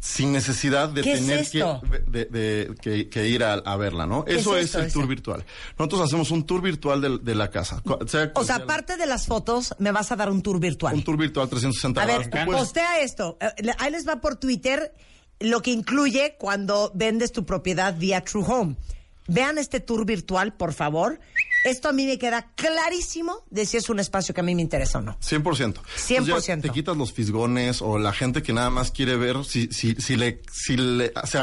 sin 0.00 0.32
necesidad 0.32 0.88
de 0.88 1.02
¿Qué 1.02 1.12
es 1.14 1.20
tener 1.20 1.50
que, 1.50 1.64
de- 2.06 2.24
de- 2.26 2.74
que- 2.80 3.08
que 3.08 3.28
ir 3.28 3.42
a, 3.44 3.54
a 3.54 3.76
verla, 3.76 4.06
¿no? 4.06 4.24
¿Qué 4.24 4.36
Eso 4.36 4.56
es 4.56 4.74
el 4.74 4.92
tour 4.92 5.06
virtual. 5.06 5.44
Nosotros 5.78 6.02
hacemos 6.02 6.30
un 6.30 6.44
tour 6.44 6.62
virtual 6.62 7.00
de, 7.00 7.18
de 7.18 7.34
la 7.34 7.50
casa. 7.50 7.82
Sea 8.06 8.30
O 8.34 8.44
sea, 8.44 8.56
sea 8.56 8.64
aparte 8.64 8.96
de 8.96 9.06
las 9.06 9.26
fotos, 9.26 9.74
me 9.78 9.90
vas 9.92 10.12
a 10.12 10.16
dar 10.16 10.30
un 10.30 10.42
tour 10.42 10.60
virtual. 10.60 10.94
un 10.94 11.02
tour 11.02 11.16
virtual 11.16 11.48
360 11.48 12.02
A 12.02 12.06
ver, 12.06 12.30
postea 12.46 13.00
esto. 13.00 13.36
Eh, 13.40 13.70
Ahí 13.78 13.90
les 13.90 14.06
va 14.06 14.20
por 14.20 14.36
Twitter 14.36 14.92
lo 15.40 15.60
que 15.62 15.70
incluye 15.70 16.36
cuando 16.38 16.90
vendes 16.94 17.32
tu 17.32 17.44
propiedad 17.44 17.94
vía 17.96 18.22
True 18.22 18.44
Home. 18.46 18.76
Vean 19.28 19.58
este 19.58 19.80
tour 19.80 20.06
virtual, 20.06 20.54
por 20.54 20.72
favor. 20.72 21.18
Esto 21.66 21.88
a 21.88 21.92
mí 21.92 22.06
me 22.06 22.16
queda 22.16 22.52
clarísimo 22.54 23.44
de 23.50 23.66
si 23.66 23.76
es 23.76 23.88
un 23.88 23.98
espacio 23.98 24.32
que 24.32 24.40
a 24.40 24.44
mí 24.44 24.54
me 24.54 24.62
interesa 24.62 24.98
o 24.98 25.02
no. 25.02 25.18
100%. 25.18 25.42
100%. 25.42 26.16
Entonces 26.18 26.46
ya 26.46 26.56
te 26.58 26.70
quitas 26.70 26.96
los 26.96 27.12
fisgones 27.12 27.82
o 27.82 27.98
la 27.98 28.12
gente 28.12 28.42
que 28.42 28.52
nada 28.52 28.70
más 28.70 28.92
quiere 28.92 29.16
ver 29.16 29.44
si, 29.44 29.66
si, 29.72 29.96
si 29.96 30.16
le, 30.16 30.42
si 30.52 30.76
le, 30.76 31.12
se 31.24 31.38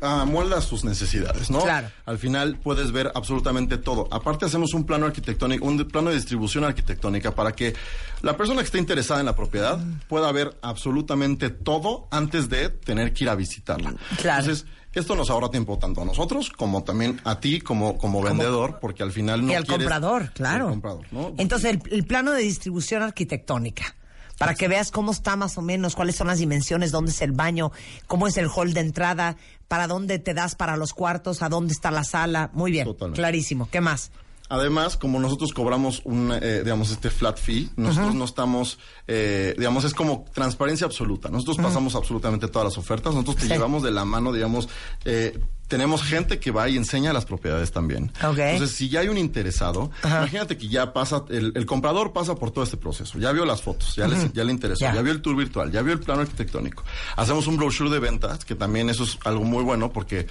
amolda 0.00 0.60
sus 0.60 0.84
necesidades, 0.84 1.50
¿no? 1.50 1.62
Claro. 1.62 1.90
Al 2.04 2.18
final 2.18 2.60
puedes 2.60 2.92
ver 2.92 3.10
absolutamente 3.14 3.76
todo. 3.76 4.06
Aparte 4.12 4.44
hacemos 4.44 4.72
un 4.72 4.84
plano 4.84 5.06
arquitectónico, 5.06 5.66
un 5.66 5.78
plano 5.88 6.10
de 6.10 6.16
distribución 6.16 6.62
arquitectónica 6.62 7.34
para 7.34 7.52
que 7.52 7.74
la 8.22 8.36
persona 8.36 8.60
que 8.60 8.66
esté 8.66 8.78
interesada 8.78 9.18
en 9.18 9.26
la 9.26 9.34
propiedad 9.34 9.80
pueda 10.08 10.30
ver 10.30 10.56
absolutamente 10.62 11.50
todo 11.50 12.06
antes 12.10 12.48
de 12.48 12.68
tener 12.68 13.12
que 13.12 13.24
ir 13.24 13.30
a 13.30 13.34
visitarla. 13.34 13.94
Claro. 14.20 14.40
Entonces, 14.42 14.66
esto 15.00 15.14
nos 15.16 15.30
ahorra 15.30 15.50
tiempo 15.50 15.78
tanto 15.78 16.02
a 16.02 16.04
nosotros 16.04 16.50
como 16.50 16.82
también 16.84 17.20
a 17.24 17.40
ti 17.40 17.60
como, 17.60 17.98
como 17.98 18.22
vendedor, 18.22 18.78
porque 18.80 19.02
al 19.02 19.12
final 19.12 19.44
no 19.44 19.52
y 19.52 19.54
al 19.54 19.64
quieres- 19.64 19.84
comprador, 19.84 20.30
claro. 20.32 20.68
comprador, 20.68 21.06
¿no? 21.12 21.32
Entonces, 21.38 21.70
el, 21.72 21.82
el 21.92 22.04
plano 22.04 22.32
de 22.32 22.42
distribución 22.42 23.02
arquitectónica. 23.02 23.94
Para 24.38 24.54
que 24.54 24.68
veas 24.68 24.90
cómo 24.90 25.12
está 25.12 25.34
más 25.34 25.56
o 25.56 25.62
menos, 25.62 25.94
cuáles 25.96 26.14
son 26.16 26.26
las 26.26 26.38
dimensiones, 26.40 26.92
dónde 26.92 27.10
es 27.10 27.22
el 27.22 27.32
baño, 27.32 27.72
cómo 28.06 28.26
es 28.26 28.36
el 28.36 28.48
hall 28.54 28.74
de 28.74 28.80
entrada, 28.80 29.36
para 29.66 29.86
dónde 29.86 30.18
te 30.18 30.34
das 30.34 30.54
para 30.54 30.76
los 30.76 30.92
cuartos, 30.92 31.40
a 31.42 31.48
dónde 31.48 31.72
está 31.72 31.90
la 31.90 32.04
sala. 32.04 32.50
Muy 32.52 32.70
bien, 32.70 32.84
Totalmente. 32.84 33.16
clarísimo. 33.18 33.66
¿Qué 33.70 33.80
más? 33.80 34.10
Además, 34.48 34.96
como 34.96 35.18
nosotros 35.18 35.52
cobramos 35.52 36.02
un, 36.04 36.32
eh, 36.40 36.60
digamos, 36.62 36.90
este 36.90 37.10
flat 37.10 37.38
fee, 37.38 37.70
nosotros 37.76 38.14
no 38.14 38.24
estamos, 38.24 38.78
eh, 39.08 39.54
digamos, 39.58 39.84
es 39.84 39.92
como 39.94 40.24
transparencia 40.32 40.86
absoluta. 40.86 41.28
Nosotros 41.28 41.56
pasamos 41.58 41.94
absolutamente 41.96 42.48
todas 42.48 42.66
las 42.66 42.78
ofertas, 42.78 43.12
nosotros 43.14 43.36
te 43.36 43.42
Sí. 43.42 43.48
llevamos 43.48 43.82
de 43.82 43.90
la 43.90 44.04
mano, 44.04 44.32
digamos, 44.32 44.68
eh, 45.04 45.38
tenemos 45.68 46.02
gente 46.02 46.38
que 46.38 46.50
va 46.50 46.68
y 46.68 46.76
enseña 46.76 47.12
las 47.12 47.24
propiedades 47.24 47.72
también. 47.72 48.12
Ok. 48.24 48.38
Entonces, 48.38 48.76
si 48.76 48.88
ya 48.88 49.00
hay 49.00 49.08
un 49.08 49.18
interesado, 49.18 49.90
Ajá. 50.02 50.18
imagínate 50.18 50.56
que 50.56 50.68
ya 50.68 50.92
pasa, 50.92 51.24
el, 51.28 51.52
el 51.56 51.66
comprador 51.66 52.12
pasa 52.12 52.34
por 52.36 52.50
todo 52.52 52.62
este 52.64 52.76
proceso, 52.76 53.18
ya 53.18 53.32
vio 53.32 53.44
las 53.44 53.62
fotos, 53.62 53.96
ya, 53.96 54.06
les- 54.06 54.32
ya 54.32 54.44
le 54.44 54.52
interesó, 54.52 54.84
ya. 54.84 55.02
vio 55.02 55.12
el 55.12 55.20
tour 55.22 55.36
virtual, 55.36 55.72
ya 55.72 55.82
vio 55.82 55.92
el 55.92 56.00
plano 56.00 56.20
arquitectónico. 56.22 56.84
Hacemos 57.16 57.46
un 57.48 57.56
brochure 57.56 57.90
de 57.90 57.98
ventas, 57.98 58.44
que 58.44 58.54
también 58.54 58.90
eso 58.90 59.04
es 59.04 59.18
algo 59.24 59.44
muy 59.44 59.64
bueno 59.64 59.92
porque 59.92 60.26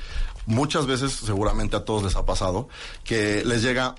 muchas 0.46 0.86
veces, 0.86 1.12
seguramente 1.12 1.76
a 1.76 1.84
todos 1.86 2.04
les 2.04 2.16
ha 2.16 2.26
pasado, 2.26 2.70
que 3.04 3.44
les 3.46 3.62
llega 3.62 3.96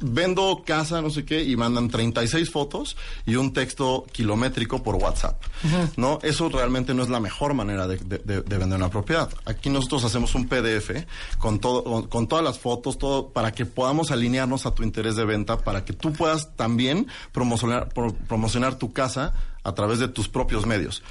vendo 0.00 0.62
casa, 0.66 1.00
no 1.02 1.10
sé 1.10 1.24
qué, 1.24 1.42
y 1.42 1.56
mandan 1.56 1.88
36 1.88 2.50
fotos 2.50 2.96
y 3.26 3.36
un 3.36 3.52
texto 3.52 4.04
kilométrico 4.12 4.82
por 4.82 4.96
WhatsApp. 4.96 5.42
¿No? 5.96 6.18
Eso 6.22 6.48
realmente 6.48 6.94
no 6.94 7.02
es 7.02 7.08
la 7.08 7.20
mejor 7.20 7.54
manera 7.54 7.86
de, 7.86 7.96
de- 7.98 8.18
de- 8.18 8.42
de 8.42 8.58
vender 8.58 8.76
una 8.78 8.90
propiedad. 8.90 9.30
Aquí 9.44 9.70
nosotros 9.70 10.04
hacemos 10.04 10.34
un 10.34 10.48
PDF 10.48 10.90
con 11.38 11.58
todo, 11.60 11.84
con, 11.84 12.06
con 12.08 12.26
todas 12.28 12.44
las 12.44 12.58
fotos, 12.58 12.98
todo, 12.98 13.28
para 13.30 13.52
que 13.52 13.66
podamos 13.66 14.10
alinearnos 14.10 14.66
a 14.66 14.74
tu 14.74 14.82
interés 14.82 15.16
de 15.16 15.24
venta, 15.24 15.58
para 15.58 15.84
que 15.84 15.92
tú 15.92 16.12
puedas 16.12 16.56
también 16.56 17.06
promocionar, 17.32 17.88
pro- 17.90 18.14
promocionar 18.28 18.76
tu 18.76 18.92
casa 18.92 19.34
a 19.62 19.74
través 19.74 19.98
de 19.98 20.08
tus 20.08 20.28
propios 20.28 20.64
medios. 20.66 21.02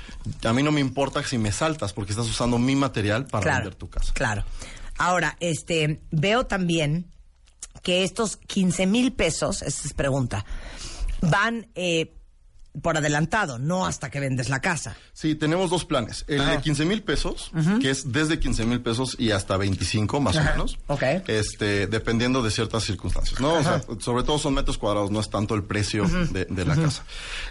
A 0.43 0.53
mí 0.53 0.63
no 0.63 0.71
me 0.71 0.81
importa 0.81 1.23
si 1.23 1.37
me 1.37 1.51
saltas 1.51 1.93
porque 1.93 2.11
estás 2.13 2.27
usando 2.27 2.57
mi 2.57 2.75
material 2.75 3.27
para 3.27 3.43
claro, 3.43 3.57
vender 3.59 3.75
tu 3.75 3.89
casa. 3.89 4.11
Claro. 4.13 4.43
Ahora, 4.97 5.37
este, 5.39 6.01
veo 6.11 6.45
también 6.47 7.05
que 7.83 8.03
estos 8.03 8.37
15 8.37 8.85
mil 8.87 9.13
pesos, 9.13 9.61
esta 9.61 9.87
es 9.87 9.93
pregunta, 9.93 10.45
van 11.21 11.67
eh, 11.75 12.13
por 12.81 12.97
adelantado, 12.97 13.57
no 13.59 13.85
hasta 13.85 14.09
que 14.09 14.19
vendes 14.19 14.49
la 14.49 14.61
casa. 14.61 14.95
Sí, 15.13 15.35
tenemos 15.35 15.69
dos 15.69 15.85
planes. 15.85 16.23
El 16.27 16.45
de 16.45 16.61
15 16.61 16.85
mil 16.85 17.01
pesos, 17.01 17.51
que 17.81 17.89
es 17.89 18.11
desde 18.11 18.39
15 18.39 18.65
mil 18.65 18.81
pesos 18.81 19.15
y 19.19 19.31
hasta 19.31 19.57
25 19.57 20.19
más 20.19 20.37
o 20.37 20.43
menos. 20.43 20.77
Ok. 20.87 21.03
Este, 21.27 21.87
dependiendo 21.87 22.41
de 22.41 22.51
ciertas 22.51 22.83
circunstancias, 22.83 23.39
¿no? 23.39 23.55
O 23.55 23.63
sea, 23.63 23.81
sobre 23.99 24.23
todo 24.23 24.37
son 24.37 24.53
metros 24.53 24.77
cuadrados, 24.77 25.11
no 25.11 25.19
es 25.19 25.29
tanto 25.29 25.55
el 25.55 25.63
precio 25.63 26.05
de, 26.05 26.45
de 26.45 26.65
la 26.65 26.75
casa. 26.75 27.03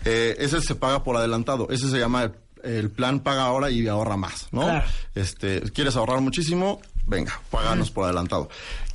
Eh, 0.05 0.37
ese 0.39 0.61
se 0.61 0.75
paga 0.75 1.03
por 1.03 1.17
adelantado. 1.17 1.69
Ese 1.71 1.91
se 1.91 1.99
llama 1.99 2.23
el, 2.23 2.33
el 2.63 2.91
plan 2.91 3.21
paga 3.21 3.43
ahora 3.43 3.71
y 3.71 3.87
ahorra 3.89 4.17
más, 4.17 4.49
¿no? 4.53 4.63
Claro. 4.63 4.87
Este, 5.15 5.61
¿quieres 5.73 5.97
ahorrar 5.97 6.21
muchísimo? 6.21 6.81
Venga, 7.07 7.41
páganos 7.51 7.91
por 7.91 8.05
adelantado. 8.05 8.49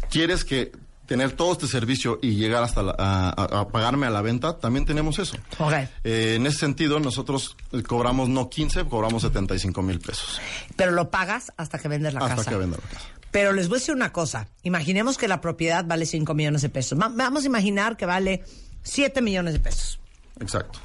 ¿Quieres 0.10 0.46
que 0.46 0.72
tener 1.14 1.34
todo 1.34 1.52
este 1.52 1.68
servicio 1.68 2.18
y 2.24 2.32
llegar 2.38 2.64
hasta 2.64 2.82
la- 2.82 2.96
a, 2.98 3.30
a- 3.60 3.68
pagarme 3.68 4.08
a 4.08 4.10
la 4.10 4.24
venta? 4.24 4.58
También 4.58 4.84
tenemos 4.84 5.20
eso. 5.20 5.38
Ok. 5.60 5.74
Eh, 6.04 6.34
en 6.38 6.48
ese 6.48 6.58
sentido, 6.58 7.00
nosotros 7.00 7.56
eh, 7.72 7.84
cobramos 7.84 8.30
no 8.30 8.50
15, 8.50 8.86
cobramos 8.86 9.22
75 9.22 9.84
mil 9.84 10.00
pesos. 10.00 10.42
Pero 10.76 10.92
lo 10.92 11.12
pagas 11.12 11.52
hasta 11.56 11.78
que 11.78 11.88
vendes 11.88 12.16
la 12.16 12.22
hasta 12.22 12.38
casa. 12.38 12.50
que 12.50 12.58
venda 12.58 12.78
la 12.82 12.90
casa. 12.90 13.06
Pero 13.30 13.54
les 13.54 13.68
voy 13.70 13.78
a 13.78 13.80
decir 13.80 13.94
una 13.94 14.12
cosa. 14.12 14.48
Imaginemos 14.64 15.20
que 15.20 15.28
la 15.28 15.40
propiedad 15.40 15.86
vale 15.86 16.08
5 16.08 16.34
millones 16.34 16.64
de 16.64 16.70
pesos. 16.70 17.00
Va- 17.00 17.10
Vamos 17.14 17.44
a 17.44 17.46
imaginar 17.46 17.96
que 17.96 18.08
vale 18.08 18.44
7 18.82 19.22
millones 19.22 19.54
de 19.54 19.60
pesos. 19.60 20.00
Exacto. 20.40 20.80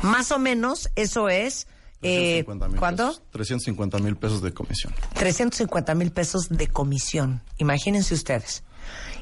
Más 0.00 0.32
o 0.32 0.38
menos 0.38 0.88
eso 0.96 1.28
es... 1.28 1.66
Eh, 2.02 2.42
350 2.46 2.68
mil 2.68 2.78
¿Cuánto? 2.78 3.08
pesos. 3.08 3.22
350 3.32 3.98
mil 3.98 4.16
pesos 4.16 4.40
de 4.40 4.54
comisión. 4.54 4.94
350 5.16 5.94
mil 5.94 6.10
pesos 6.12 6.48
de 6.48 6.66
comisión. 6.68 7.42
Imagínense 7.58 8.14
ustedes. 8.14 8.62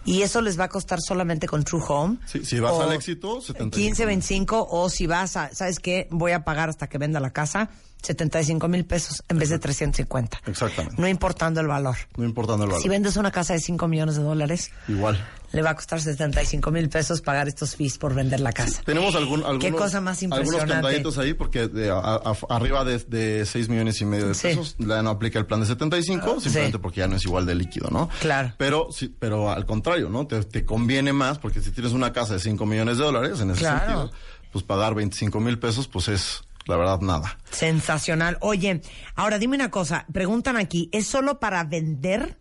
Y 0.08 0.22
eso 0.22 0.40
les 0.40 0.58
va 0.58 0.64
a 0.64 0.68
costar 0.68 1.00
solamente 1.02 1.46
con 1.46 1.64
True 1.64 1.82
Home. 1.86 2.16
Sí, 2.24 2.42
si 2.44 2.58
vas 2.60 2.78
al 2.80 2.92
éxito, 2.94 3.42
75 3.42 3.76
15, 3.76 4.06
25, 4.06 4.68
o 4.70 4.88
si 4.88 5.06
vas 5.06 5.36
a, 5.36 5.54
¿sabes 5.54 5.78
qué? 5.78 6.08
Voy 6.10 6.32
a 6.32 6.44
pagar 6.44 6.70
hasta 6.70 6.88
que 6.88 6.96
venda 6.96 7.20
la 7.20 7.30
casa, 7.30 7.68
75 8.02 8.68
mil 8.68 8.84
pesos 8.84 9.22
en 9.28 9.38
vez 9.38 9.48
de 9.50 9.58
350. 9.58 10.40
Exactamente. 10.46 10.96
No 11.00 11.08
importando 11.08 11.60
el 11.60 11.66
valor. 11.66 11.96
No 12.16 12.24
importando 12.24 12.64
el 12.64 12.70
valor. 12.70 12.82
Si 12.82 12.88
vendes 12.88 13.16
una 13.16 13.30
casa 13.30 13.52
de 13.54 13.60
5 13.60 13.88
millones 13.88 14.16
de 14.16 14.22
dólares, 14.22 14.70
Igual. 14.86 15.18
le 15.52 15.62
va 15.62 15.70
a 15.70 15.74
costar 15.74 16.00
75 16.00 16.70
mil 16.70 16.88
pesos 16.88 17.20
pagar 17.20 17.48
estos 17.48 17.74
fees 17.76 17.98
por 17.98 18.14
vender 18.14 18.40
la 18.40 18.52
casa. 18.52 18.82
Tenemos 18.84 19.14
algún, 19.16 19.40
algunos, 19.40 19.64
Qué 19.64 19.72
cosa 19.72 20.00
más 20.00 20.22
algunos 20.22 20.40
impresionante. 20.44 20.72
candaditos 20.74 21.18
ahí 21.18 21.34
porque 21.34 21.68
de, 21.68 21.90
a- 21.90 21.94
a- 21.98 22.36
arriba 22.50 22.84
de, 22.84 22.98
de 22.98 23.44
6 23.46 23.68
millones 23.68 24.00
y 24.00 24.04
medio 24.04 24.28
de 24.28 24.34
Sí. 24.34 24.48
pesos 24.48 24.76
ya 24.78 25.02
no 25.02 25.10
aplica 25.10 25.38
el 25.38 25.46
plan 25.46 25.60
de 25.60 25.66
75, 25.66 26.40
simplemente 26.40 26.78
Sí. 26.78 26.82
porque 26.82 27.00
ya 27.00 27.08
no 27.08 27.16
es 27.16 27.24
igual 27.24 27.46
de 27.46 27.54
líquido, 27.54 27.88
¿no? 27.90 28.08
Claro. 28.20 28.52
Pero 28.58 28.88
sí, 28.92 29.14
pero 29.18 29.50
al 29.50 29.66
contrario, 29.66 30.08
¿no? 30.08 30.26
Te, 30.26 30.42
te 30.44 30.64
conviene 30.64 31.12
más 31.12 31.38
porque 31.38 31.60
si 31.60 31.70
tienes 31.72 31.92
una 31.92 32.12
casa 32.12 32.34
de 32.34 32.40
5 32.40 32.64
millones 32.66 32.98
de 32.98 33.04
dólares, 33.04 33.40
en 33.40 33.50
ese 33.50 33.60
Claro. 33.60 33.78
sentido, 33.80 34.10
pues 34.52 34.64
pagar 34.64 34.94
25 34.94 35.40
mil 35.40 35.58
pesos, 35.58 35.88
pues 35.88 36.08
es 36.08 36.40
la 36.68 36.76
verdad 36.76 37.00
nada. 37.00 37.38
Sensacional. 37.50 38.38
Oye, 38.40 38.80
ahora 39.16 39.38
dime 39.38 39.56
una 39.56 39.70
cosa. 39.70 40.06
Preguntan 40.12 40.56
aquí, 40.56 40.88
¿es 40.92 41.06
solo 41.08 41.40
para 41.40 41.64
vender 41.64 42.38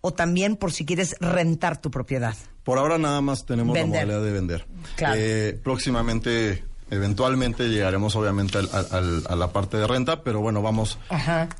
o 0.00 0.12
también 0.14 0.56
por 0.56 0.72
si 0.72 0.86
quieres 0.86 1.16
rentar 1.20 1.80
tu 1.80 1.90
propiedad? 1.90 2.34
Por 2.62 2.78
ahora 2.78 2.96
nada 2.96 3.20
más 3.20 3.44
tenemos 3.44 3.74
Vender. 3.74 4.06
la 4.06 4.14
modalidad 4.14 4.24
de 4.26 4.32
vender. 4.32 4.66
Claro. 4.96 5.14
Eh, 5.18 5.60
próximamente, 5.62 6.64
eventualmente 6.90 7.68
llegaremos 7.68 8.16
obviamente 8.16 8.56
al- 8.58 9.22
a 9.28 9.36
la 9.36 9.52
parte 9.52 9.76
de 9.76 9.86
renta, 9.86 10.22
pero 10.22 10.40
bueno, 10.40 10.62
vamos 10.62 10.98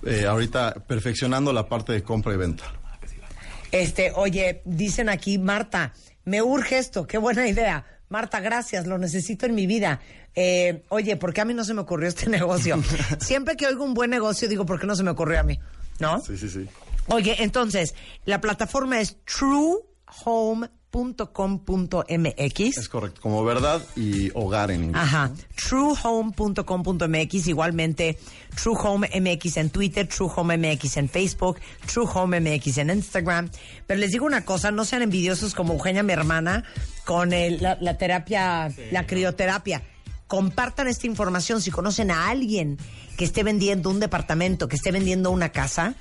eh, 0.07 0.25
ahorita 0.27 0.75
perfeccionando 0.87 1.53
la 1.53 1.69
parte 1.69 1.93
de 1.93 2.03
compra 2.03 2.33
y 2.33 2.37
venta. 2.39 2.65
Este, 3.73 4.13
oye, 4.15 4.63
dicen 4.65 5.09
aquí, 5.09 5.37
Marta, 5.39 5.93
me 6.25 6.41
urge 6.43 6.79
esto, 6.79 7.07
qué 7.07 7.19
buena 7.19 7.49
idea. 7.49 7.85
Marta, 8.09 8.41
gracias, 8.41 8.87
lo 8.87 8.99
necesito 8.99 9.47
en 9.47 9.55
mi 9.55 9.67
vida. 9.67 10.01
Eh, 10.35 10.85
oye, 10.89 11.17
¿por 11.17 11.33
qué 11.33 11.41
a 11.41 11.45
mí 11.45 11.55
no 11.55 11.65
se 11.65 11.75
me 11.75 11.81
ocurrió 11.81 12.09
este 12.09 12.29
negocio? 12.31 12.83
Siempre 13.19 13.57
que 13.57 13.67
oigo 13.67 13.85
un 13.85 13.95
buen 13.95 14.11
negocio, 14.11 14.49
digo, 14.49 14.67
¿por 14.67 14.81
qué 14.81 14.87
no 14.87 14.97
se 14.97 15.03
me 15.03 15.11
ocurrió 15.11 15.41
a 15.41 15.43
mí? 15.43 15.59
¿No? 16.01 16.21
Sí, 16.21 16.37
sí, 16.37 16.49
sí. 16.49 16.69
Oye, 17.09 17.37
entonces, 17.41 17.95
la 18.25 18.41
plataforma 18.41 19.01
es 19.01 19.19
truehome.com.mx. 20.95 22.79
Es 22.79 22.89
correcto, 22.89 23.21
como 23.21 23.45
verdad 23.45 23.83
y 23.97 24.31
hogar 24.35 24.71
en 24.71 24.85
inglés. 24.85 25.03
Ajá. 25.03 25.33
Truehome.com.mx, 25.57 27.47
igualmente 27.49 28.19
True 28.63 28.77
Home 28.83 29.09
MX 29.21 29.57
en 29.57 29.71
Twitter, 29.71 30.07
True 30.07 30.31
Home 30.37 30.57
MX 30.57 30.97
en 30.99 31.09
Facebook, 31.09 31.59
True 31.93 32.07
Home 32.15 32.41
MX 32.41 32.79
en 32.79 32.91
Instagram. 32.91 33.51
Pero 33.87 34.01
les 34.01 34.13
digo 34.13 34.25
una 34.27 34.45
cosa, 34.45 34.71
no 34.71 34.85
sean 34.85 35.03
envidiosos 35.03 35.55
como 35.55 35.73
Eugenia, 35.75 36.03
mi 36.03 36.13
hermana, 36.13 36.65
con 37.05 37.33
el- 37.33 37.61
la, 37.63 37.77
la 37.81 37.99
terapia, 37.99 38.73
la 38.91 39.07
crioterapia. 39.07 39.83
Compartan 40.27 40.89
esta 40.89 41.07
información 41.07 41.61
si 41.61 41.71
conocen 41.71 42.11
a 42.11 42.29
alguien 42.29 42.79
que 43.17 43.25
esté 43.25 43.43
vendiendo 43.43 43.91
un 43.91 44.01
departamento, 44.01 44.69
que 44.69 44.77
esté 44.77 44.91
vendiendo 44.91 45.31
una 45.31 45.51
casa, 45.51 45.95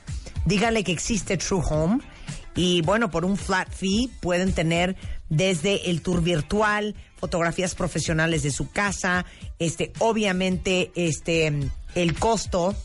díganle 0.46 0.84
que 0.84 0.92
existe 0.92 1.38
True 1.38 1.62
Home 1.70 2.00
y 2.56 2.82
bueno, 2.82 3.10
por 3.10 3.26
un 3.26 3.38
flat 3.38 3.70
fee 3.72 4.10
pueden 4.22 4.54
tener 4.54 4.96
desde 5.30 5.90
el 5.90 6.02
tour 6.02 6.22
virtual, 6.22 6.96
fotografías 7.18 7.76
profesionales 7.76 8.44
de 8.44 8.52
su 8.52 8.70
casa, 8.70 9.26
este, 9.60 9.94
obviamente, 10.00 10.92
este, 10.96 11.54
el 11.96 12.14
costo 12.20 12.76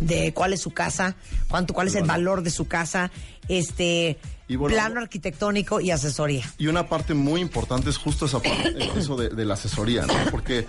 de 0.00 0.32
cuál 0.32 0.52
es 0.52 0.60
su 0.60 0.72
casa, 0.72 1.16
cuánto, 1.48 1.74
cuál 1.74 1.88
es 1.88 1.94
el 1.96 2.04
valor 2.04 2.42
de 2.42 2.50
su 2.50 2.68
casa, 2.68 3.10
este, 3.48 4.18
bueno, 4.48 4.74
plano 4.74 5.00
arquitectónico 5.00 5.80
y 5.80 5.90
asesoría. 5.90 6.44
Y 6.58 6.68
una 6.68 6.88
parte 6.88 7.14
muy 7.14 7.40
importante 7.40 7.90
es 7.90 7.96
justo 7.96 8.26
esa 8.26 8.40
parte, 8.40 8.76
eso 8.96 9.16
de, 9.18 9.28
de 9.30 9.44
la 9.44 9.54
asesoría, 9.54 10.06
¿no? 10.06 10.14
Porque 10.30 10.66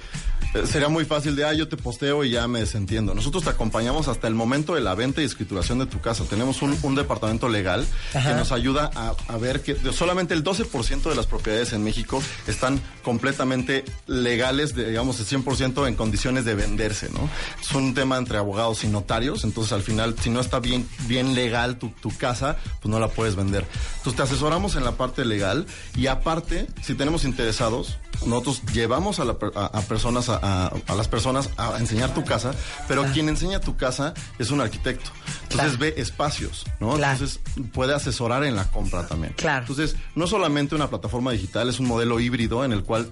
sería 0.65 0.87
muy 0.89 1.05
fácil 1.05 1.35
de, 1.35 1.45
ah, 1.45 1.53
yo 1.53 1.67
te 1.67 1.77
posteo 1.77 2.23
y 2.23 2.31
ya 2.31 2.47
me 2.47 2.59
desentiendo. 2.59 3.13
Nosotros 3.13 3.43
te 3.43 3.49
acompañamos 3.49 4.07
hasta 4.07 4.27
el 4.27 4.35
momento 4.35 4.75
de 4.75 4.81
la 4.81 4.95
venta 4.95 5.21
y 5.21 5.25
escrituración 5.25 5.79
de 5.79 5.85
tu 5.85 5.99
casa. 5.99 6.23
Tenemos 6.29 6.61
un, 6.61 6.77
un 6.83 6.95
departamento 6.95 7.49
legal 7.49 7.85
Ajá. 8.13 8.29
que 8.29 8.35
nos 8.35 8.51
ayuda 8.51 8.89
a, 8.95 9.13
a 9.27 9.37
ver 9.37 9.61
que 9.61 9.75
solamente 9.91 10.33
el 10.33 10.43
12% 10.43 11.03
de 11.09 11.15
las 11.15 11.25
propiedades 11.25 11.73
en 11.73 11.83
México 11.83 12.21
están 12.47 12.79
completamente 13.03 13.83
legales, 14.07 14.75
de, 14.75 14.89
digamos, 14.89 15.19
el 15.19 15.25
100% 15.25 15.87
en 15.87 15.95
condiciones 15.95 16.45
de 16.45 16.55
venderse, 16.55 17.09
¿no? 17.09 17.29
Es 17.61 17.71
un 17.71 17.93
tema 17.93 18.17
entre 18.17 18.37
abogados 18.37 18.83
y 18.83 18.87
notarios, 18.87 19.43
entonces 19.43 19.73
al 19.73 19.81
final, 19.81 20.15
si 20.21 20.29
no 20.29 20.39
está 20.39 20.59
bien, 20.59 20.87
bien 21.07 21.35
legal 21.35 21.77
tu, 21.77 21.89
tu 21.89 22.15
casa, 22.15 22.57
pues 22.81 22.91
no 22.91 22.99
la 22.99 23.07
puedes 23.07 23.35
vender. 23.35 23.65
Entonces 23.97 24.15
te 24.15 24.23
asesoramos 24.23 24.75
en 24.75 24.83
la 24.83 24.93
parte 24.93 25.25
legal 25.25 25.65
y 25.95 26.07
aparte, 26.07 26.67
si 26.81 26.93
tenemos 26.95 27.23
interesados, 27.25 27.97
nosotros 28.25 28.61
llevamos 28.73 29.19
a, 29.19 29.25
la 29.25 29.37
a- 29.55 29.65
a 29.65 29.81
personas, 29.81 30.29
a, 30.29 30.67
a- 30.67 30.95
las 30.95 31.07
personas 31.07 31.49
a 31.57 31.77
enseñar 31.79 32.13
tu 32.13 32.23
casa, 32.23 32.53
pero 32.87 33.03
quien 33.13 33.29
enseña 33.29 33.59
tu 33.59 33.75
casa 33.77 34.13
es 34.39 34.51
un 34.51 34.61
arquitecto. 34.61 35.11
Entonces 35.43 35.77
Claro. 35.77 35.77
ve 35.79 35.93
espacios, 35.97 36.65
¿no? 36.79 36.93
Claro. 36.95 37.13
Entonces 37.13 37.39
puede 37.73 37.93
asesorar 37.93 38.43
en 38.43 38.55
la 38.55 38.69
compra 38.71 39.05
también. 39.07 39.33
Claro. 39.33 39.61
Entonces, 39.67 39.95
no 40.15 40.25
solamente 40.27 40.73
una 40.75 40.89
plataforma 40.89 41.31
digital, 41.31 41.69
es 41.69 41.79
un 41.79 41.87
modelo 41.87 42.19
híbrido 42.19 42.65
en 42.65 42.71
el 42.71 42.83
cual 42.83 43.09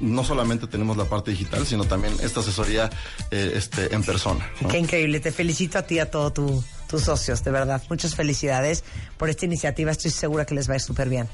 no 0.00 0.24
solamente 0.24 0.66
tenemos 0.66 0.96
la 0.96 1.04
parte 1.04 1.30
digital, 1.32 1.66
sino 1.66 1.84
también 1.84 2.14
esta 2.22 2.40
asesoría 2.40 2.90
eh, 3.30 3.52
este, 3.56 3.94
en 3.94 4.02
persona. 4.04 4.48
¿no? 4.60 4.68
Qué 4.68 4.78
increíble. 4.78 5.20
Te 5.20 5.32
felicito 5.32 5.78
a 5.78 5.82
ti 5.82 5.96
y 5.96 5.98
a 5.98 6.10
todos 6.10 6.32
tu- 6.34 6.64
tus 6.92 7.04
socios, 7.04 7.42
de 7.42 7.50
verdad. 7.50 7.82
Muchas 7.88 8.14
felicidades 8.14 8.84
por 9.16 9.30
esta 9.30 9.46
iniciativa. 9.46 9.90
Estoy 9.90 10.10
segura 10.10 10.44
que 10.44 10.54
les 10.54 10.68
va 10.68 10.74
a 10.74 10.76
ir 10.76 10.82
súper 10.82 11.08
bien. 11.08 11.26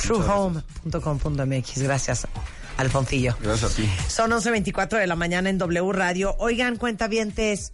Truehome.com.mx. 0.00 1.82
Gracias, 1.82 2.28
Alfoncillo. 2.76 3.36
Gracias 3.42 3.72
a 3.72 3.74
ti. 3.74 3.90
Son 4.06 4.30
11.24 4.30 5.00
de 5.00 5.08
la 5.08 5.16
mañana 5.16 5.50
en 5.50 5.58
W 5.58 5.92
Radio. 5.92 6.36
Oigan, 6.38 6.76
cuentavientes, 6.76 7.72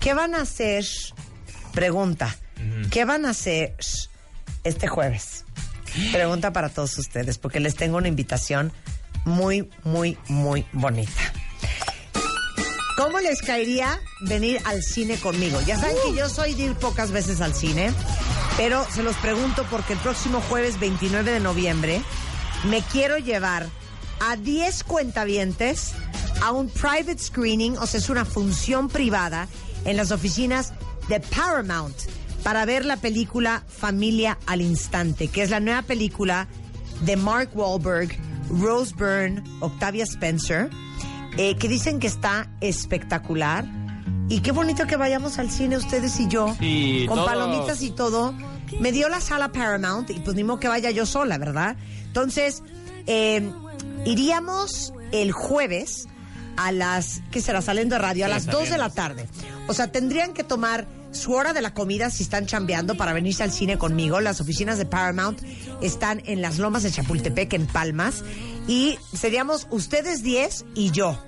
¿qué 0.00 0.14
van 0.14 0.34
a 0.34 0.40
hacer? 0.40 0.86
Pregunta. 1.74 2.34
¿Qué 2.90 3.04
van 3.04 3.26
a 3.26 3.30
hacer 3.30 3.76
este 4.64 4.88
jueves? 4.88 5.44
Pregunta 6.12 6.54
para 6.54 6.70
todos 6.70 6.96
ustedes, 6.96 7.36
porque 7.36 7.60
les 7.60 7.74
tengo 7.74 7.98
una 7.98 8.08
invitación 8.08 8.72
muy, 9.26 9.70
muy, 9.84 10.16
muy 10.28 10.64
bonita. 10.72 11.20
¿Cómo 13.00 13.18
les 13.18 13.40
caería 13.40 13.98
venir 14.20 14.60
al 14.66 14.82
cine 14.82 15.16
conmigo? 15.16 15.58
Ya 15.62 15.78
saben 15.78 15.96
que 16.04 16.14
yo 16.14 16.28
soy 16.28 16.52
de 16.52 16.64
ir 16.64 16.74
pocas 16.74 17.10
veces 17.10 17.40
al 17.40 17.54
cine, 17.54 17.94
pero 18.58 18.84
se 18.92 19.02
los 19.02 19.16
pregunto 19.16 19.64
porque 19.70 19.94
el 19.94 19.98
próximo 20.00 20.42
jueves 20.42 20.78
29 20.78 21.32
de 21.32 21.40
noviembre 21.40 22.02
me 22.68 22.82
quiero 22.82 23.16
llevar 23.16 23.66
a 24.20 24.36
10 24.36 24.84
cuentavientes 24.84 25.94
a 26.42 26.52
un 26.52 26.68
private 26.68 27.16
screening, 27.16 27.78
o 27.78 27.86
sea, 27.86 28.00
es 28.00 28.10
una 28.10 28.26
función 28.26 28.90
privada 28.90 29.48
en 29.86 29.96
las 29.96 30.10
oficinas 30.10 30.74
de 31.08 31.20
Paramount 31.20 31.96
para 32.42 32.66
ver 32.66 32.84
la 32.84 32.98
película 32.98 33.64
Familia 33.66 34.36
al 34.44 34.60
Instante, 34.60 35.28
que 35.28 35.40
es 35.40 35.48
la 35.48 35.60
nueva 35.60 35.80
película 35.80 36.48
de 37.00 37.16
Mark 37.16 37.48
Wahlberg, 37.54 38.10
Rose 38.50 38.94
Byrne, 38.94 39.42
Octavia 39.60 40.04
Spencer, 40.04 40.68
eh, 41.36 41.56
que 41.56 41.68
dicen 41.68 41.98
que 42.00 42.06
está 42.06 42.48
espectacular 42.60 43.64
Y 44.28 44.40
qué 44.40 44.52
bonito 44.52 44.86
que 44.86 44.96
vayamos 44.96 45.38
al 45.38 45.50
cine 45.50 45.76
ustedes 45.76 46.18
y 46.20 46.28
yo, 46.28 46.54
Sí, 46.58 47.04
con 47.08 47.16
todos. 47.16 47.28
palomitas 47.30 47.82
y 47.82 47.90
todo. 47.90 48.32
Me 48.80 48.92
dio 48.92 49.08
la 49.08 49.20
sala 49.20 49.50
Paramount 49.50 50.08
y 50.10 50.20
pues 50.20 50.36
ni 50.36 50.44
modo 50.44 50.60
que 50.60 50.68
vaya 50.68 50.90
yo 50.92 51.04
sola, 51.06 51.36
¿verdad? 51.38 51.76
Entonces, 52.06 52.62
eh, 53.08 53.50
iríamos 54.04 54.92
el 55.12 55.32
jueves 55.32 56.06
a 56.56 56.72
las, 56.72 57.22
¿qué 57.30 57.40
será? 57.40 57.62
Saliendo 57.62 57.94
de 57.96 58.00
radio, 58.02 58.24
a 58.26 58.28
Sí, 58.28 58.34
las 58.34 58.46
2 58.46 58.70
de 58.70 58.78
la 58.78 58.90
saliendo. 58.90 58.94
tarde. 58.94 59.28
O 59.68 59.74
sea, 59.74 59.90
tendrían 59.90 60.32
que 60.34 60.44
tomar 60.44 60.86
su 61.12 61.32
hora 61.32 61.52
de 61.52 61.60
la 61.62 61.74
comida 61.74 62.10
si 62.10 62.22
están 62.22 62.46
chambeando 62.46 62.96
para 62.96 63.12
venirse 63.12 63.42
al 63.42 63.50
cine 63.50 63.78
conmigo. 63.78 64.20
Las 64.20 64.40
oficinas 64.40 64.78
de 64.78 64.86
Paramount 64.86 65.40
están 65.82 66.22
en 66.26 66.40
las 66.42 66.58
lomas 66.58 66.82
de 66.84 66.90
Chapultepec, 66.92 67.52
en 67.54 67.66
Palmas. 67.66 68.22
Y 68.68 68.98
seríamos 69.14 69.66
ustedes 69.70 70.22
10 70.22 70.66
y 70.74 70.90
yo. 70.90 71.18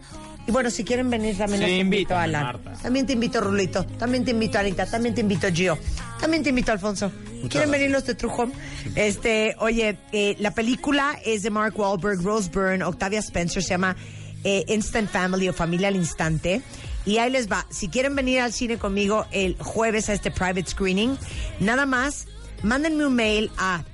Y 0.46 0.50
bueno, 0.50 0.70
si 0.70 0.84
quieren 0.84 1.08
venir 1.08 1.36
también 1.38 1.62
Sí, 1.62 1.66
les 1.68 1.80
invito 1.80 2.14
a 2.16 2.24
Alan. 2.24 2.42
Marta. 2.42 2.72
También 2.82 3.06
te 3.06 3.12
invito 3.12 3.40
Rulito. 3.40 3.84
También 3.84 4.24
te 4.24 4.32
invito 4.32 4.58
Anita. 4.58 4.86
También 4.86 5.14
te 5.14 5.20
invito 5.20 5.48
Gio. 5.52 5.78
También 6.20 6.42
te 6.42 6.50
invito 6.50 6.72
Alfonso. 6.72 7.10
¿Quieren 7.10 7.50
gracias. 7.50 7.70
venir 7.70 7.90
los 7.90 8.04
de 8.04 8.14
True 8.14 8.32
Home? 8.36 8.52
Este, 8.94 9.54
oye, 9.58 9.98
eh, 10.12 10.36
la 10.38 10.52
película 10.52 11.18
es 11.24 11.42
de 11.42 11.50
Mark 11.50 11.78
Wahlberg, 11.78 12.22
Rose 12.22 12.50
Byrne, 12.50 12.84
Octavia 12.84 13.20
Spencer, 13.20 13.62
se 13.62 13.70
llama 13.70 13.96
eh, 14.44 14.64
Instant 14.68 15.10
Family 15.10 15.48
o 15.48 15.52
Familia 15.52 15.88
al 15.88 15.96
Instante. 15.96 16.62
Y 17.04 17.18
ahí 17.18 17.30
les 17.30 17.50
va. 17.50 17.66
Si 17.70 17.88
quieren 17.88 18.14
venir 18.14 18.40
al 18.40 18.52
cine 18.52 18.78
conmigo 18.78 19.26
el 19.32 19.56
jueves 19.58 20.08
a 20.08 20.12
este 20.12 20.30
private 20.30 20.66
screening, 20.66 21.16
nada 21.60 21.86
más, 21.86 22.26
mándenme 22.62 23.06
un 23.06 23.14
mail 23.14 23.50
a 23.58 23.84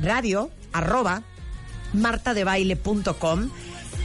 radio 0.00 0.50
arroba 0.72 1.22
martadebaile.com 1.92 3.50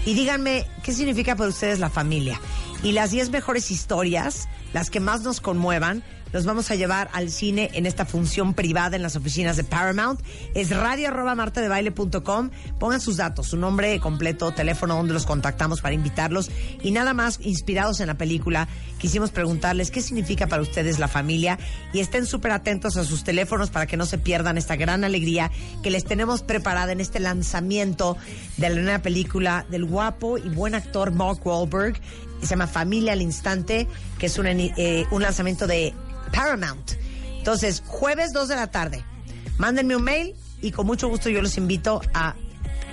y 0.05 0.13
díganme 0.13 0.65
qué 0.83 0.93
significa 0.93 1.35
para 1.35 1.49
ustedes 1.49 1.79
la 1.79 1.89
familia. 1.89 2.39
Y 2.83 2.91
las 2.91 3.11
10 3.11 3.31
mejores 3.31 3.71
historias, 3.71 4.47
las 4.73 4.89
que 4.89 4.99
más 4.99 5.21
nos 5.21 5.41
conmuevan, 5.41 6.03
los 6.37 6.45
vamos 6.45 6.69
a 6.69 6.75
llevar 6.75 7.09
al 7.13 7.31
cine 7.31 7.71
en 7.73 7.87
esta 7.87 8.05
función 8.05 8.53
privada 8.53 8.95
en 8.95 9.01
las 9.01 9.15
oficinas 9.15 9.57
de 9.57 9.63
Paramount. 9.63 10.21
Es 10.53 10.69
radio 10.69 11.07
arroba 11.07 11.33
martadebaile.com. 11.33 12.51
Pongan 12.77 13.01
sus 13.01 13.17
datos, 13.17 13.47
su 13.47 13.57
nombre 13.57 13.99
completo, 13.99 14.51
teléfono 14.51 14.97
donde 14.97 15.15
los 15.15 15.25
contactamos 15.25 15.81
para 15.81 15.95
invitarlos. 15.95 16.51
Y 16.83 16.91
nada 16.91 17.15
más, 17.15 17.39
inspirados 17.41 18.01
en 18.01 18.07
la 18.07 18.19
película, 18.19 18.67
quisimos 18.99 19.31
preguntarles 19.31 19.89
qué 19.89 19.99
significa 19.99 20.45
para 20.45 20.61
ustedes 20.61 20.99
la 20.99 21.07
familia. 21.07 21.57
Y 21.91 22.01
estén 22.01 22.27
súper 22.27 22.51
atentos 22.51 22.97
a 22.97 23.03
sus 23.03 23.23
teléfonos 23.23 23.71
para 23.71 23.87
que 23.87 23.97
no 23.97 24.05
se 24.05 24.19
pierdan 24.19 24.59
esta 24.59 24.75
gran 24.75 25.03
alegría 25.03 25.49
que 25.81 25.89
les 25.89 26.05
tenemos 26.05 26.43
preparada 26.43 26.91
en 26.91 27.01
este 27.01 27.19
lanzamiento 27.19 28.15
de 28.57 28.69
la 28.69 28.79
nueva 28.79 28.99
película 28.99 29.65
del 29.71 29.85
guapo 29.85 30.37
y 30.37 30.49
buen 30.49 30.75
actor 30.75 31.09
Mark 31.09 31.39
Wahlberg. 31.43 31.99
Se 32.41 32.49
llama 32.49 32.67
Familia 32.67 33.13
al 33.13 33.23
Instante, 33.23 33.87
que 34.19 34.27
es 34.27 34.37
un, 34.37 34.45
eh, 34.45 35.07
un 35.09 35.23
lanzamiento 35.23 35.65
de 35.65 35.95
Paramount. 36.31 36.91
Entonces, 37.37 37.83
jueves 37.85 38.33
2 38.33 38.49
de 38.49 38.55
la 38.55 38.67
tarde. 38.67 39.03
Mándenme 39.57 39.95
un 39.95 40.03
mail 40.03 40.35
y 40.61 40.71
con 40.71 40.85
mucho 40.85 41.07
gusto 41.07 41.29
yo 41.29 41.41
los 41.41 41.57
invito 41.57 42.01
a 42.13 42.35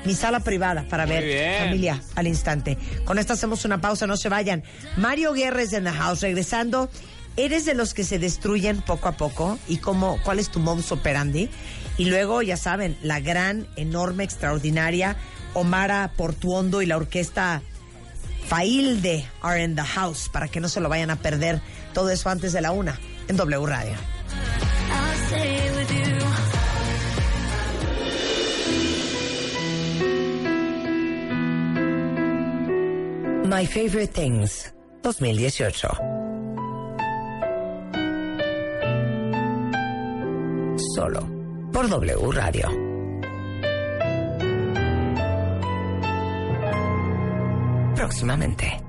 mi 0.05 0.15
sala 0.15 0.41
privada 0.41 0.85
para 0.89 1.07
Muy 1.07 1.15
ver 1.17 1.25
bien. 1.25 1.65
Familia 1.65 2.03
al 2.15 2.27
Instante. 2.27 2.79
Con 3.05 3.19
esto 3.19 3.33
hacemos 3.33 3.65
una 3.65 3.81
pausa, 3.81 4.07
no 4.07 4.17
se 4.17 4.29
vayan. 4.29 4.63
Mario 4.97 5.33
Guerres 5.33 5.73
en 5.73 5.85
the 5.85 5.91
house, 5.91 6.21
regresando. 6.21 6.91
¿Eres 7.37 7.65
de 7.65 7.75
los 7.75 7.95
que 7.95 8.05
se 8.05 8.19
destruyen 8.19 8.81
poco 8.81 9.09
a 9.09 9.13
poco? 9.17 9.59
¿Y 9.67 9.79
cómo, 9.79 10.21
cuál 10.23 10.39
es 10.39 10.51
tu 10.51 10.61
modus 10.61 10.93
operandi? 10.93 11.51
Y 11.99 12.05
luego, 12.05 12.43
ya 12.43 12.57
saben, 12.57 12.97
la 13.03 13.19
gran, 13.19 13.67
enorme, 13.77 14.23
extraordinaria 14.23 15.17
Omara 15.55 16.13
Portuondo 16.17 16.81
y 16.83 16.87
la 16.87 16.97
orquesta 16.97 17.63
Failde 18.47 19.25
are 19.41 19.63
in 19.63 19.75
the 19.75 19.83
house 19.83 20.29
para 20.29 20.49
que 20.49 20.61
no 20.61 20.69
se 20.69 20.81
lo 20.81 20.89
vayan 20.89 21.11
a 21.11 21.17
perder. 21.17 21.61
Todo 21.93 22.11
eso 22.11 22.29
antes 22.29 22.53
de 22.53 22.61
la 22.61 22.73
una 22.73 22.99
en 23.29 23.37
W 23.37 23.67
Radio. 23.67 23.95
My 33.45 33.67
Favorite 33.67 34.13
Things 34.13 34.75
2018. 35.03 35.89
Solo 40.95 41.21
por 41.73 41.89
W 41.89 42.33
Radio. 42.33 42.69
Próximamente. 47.95 48.84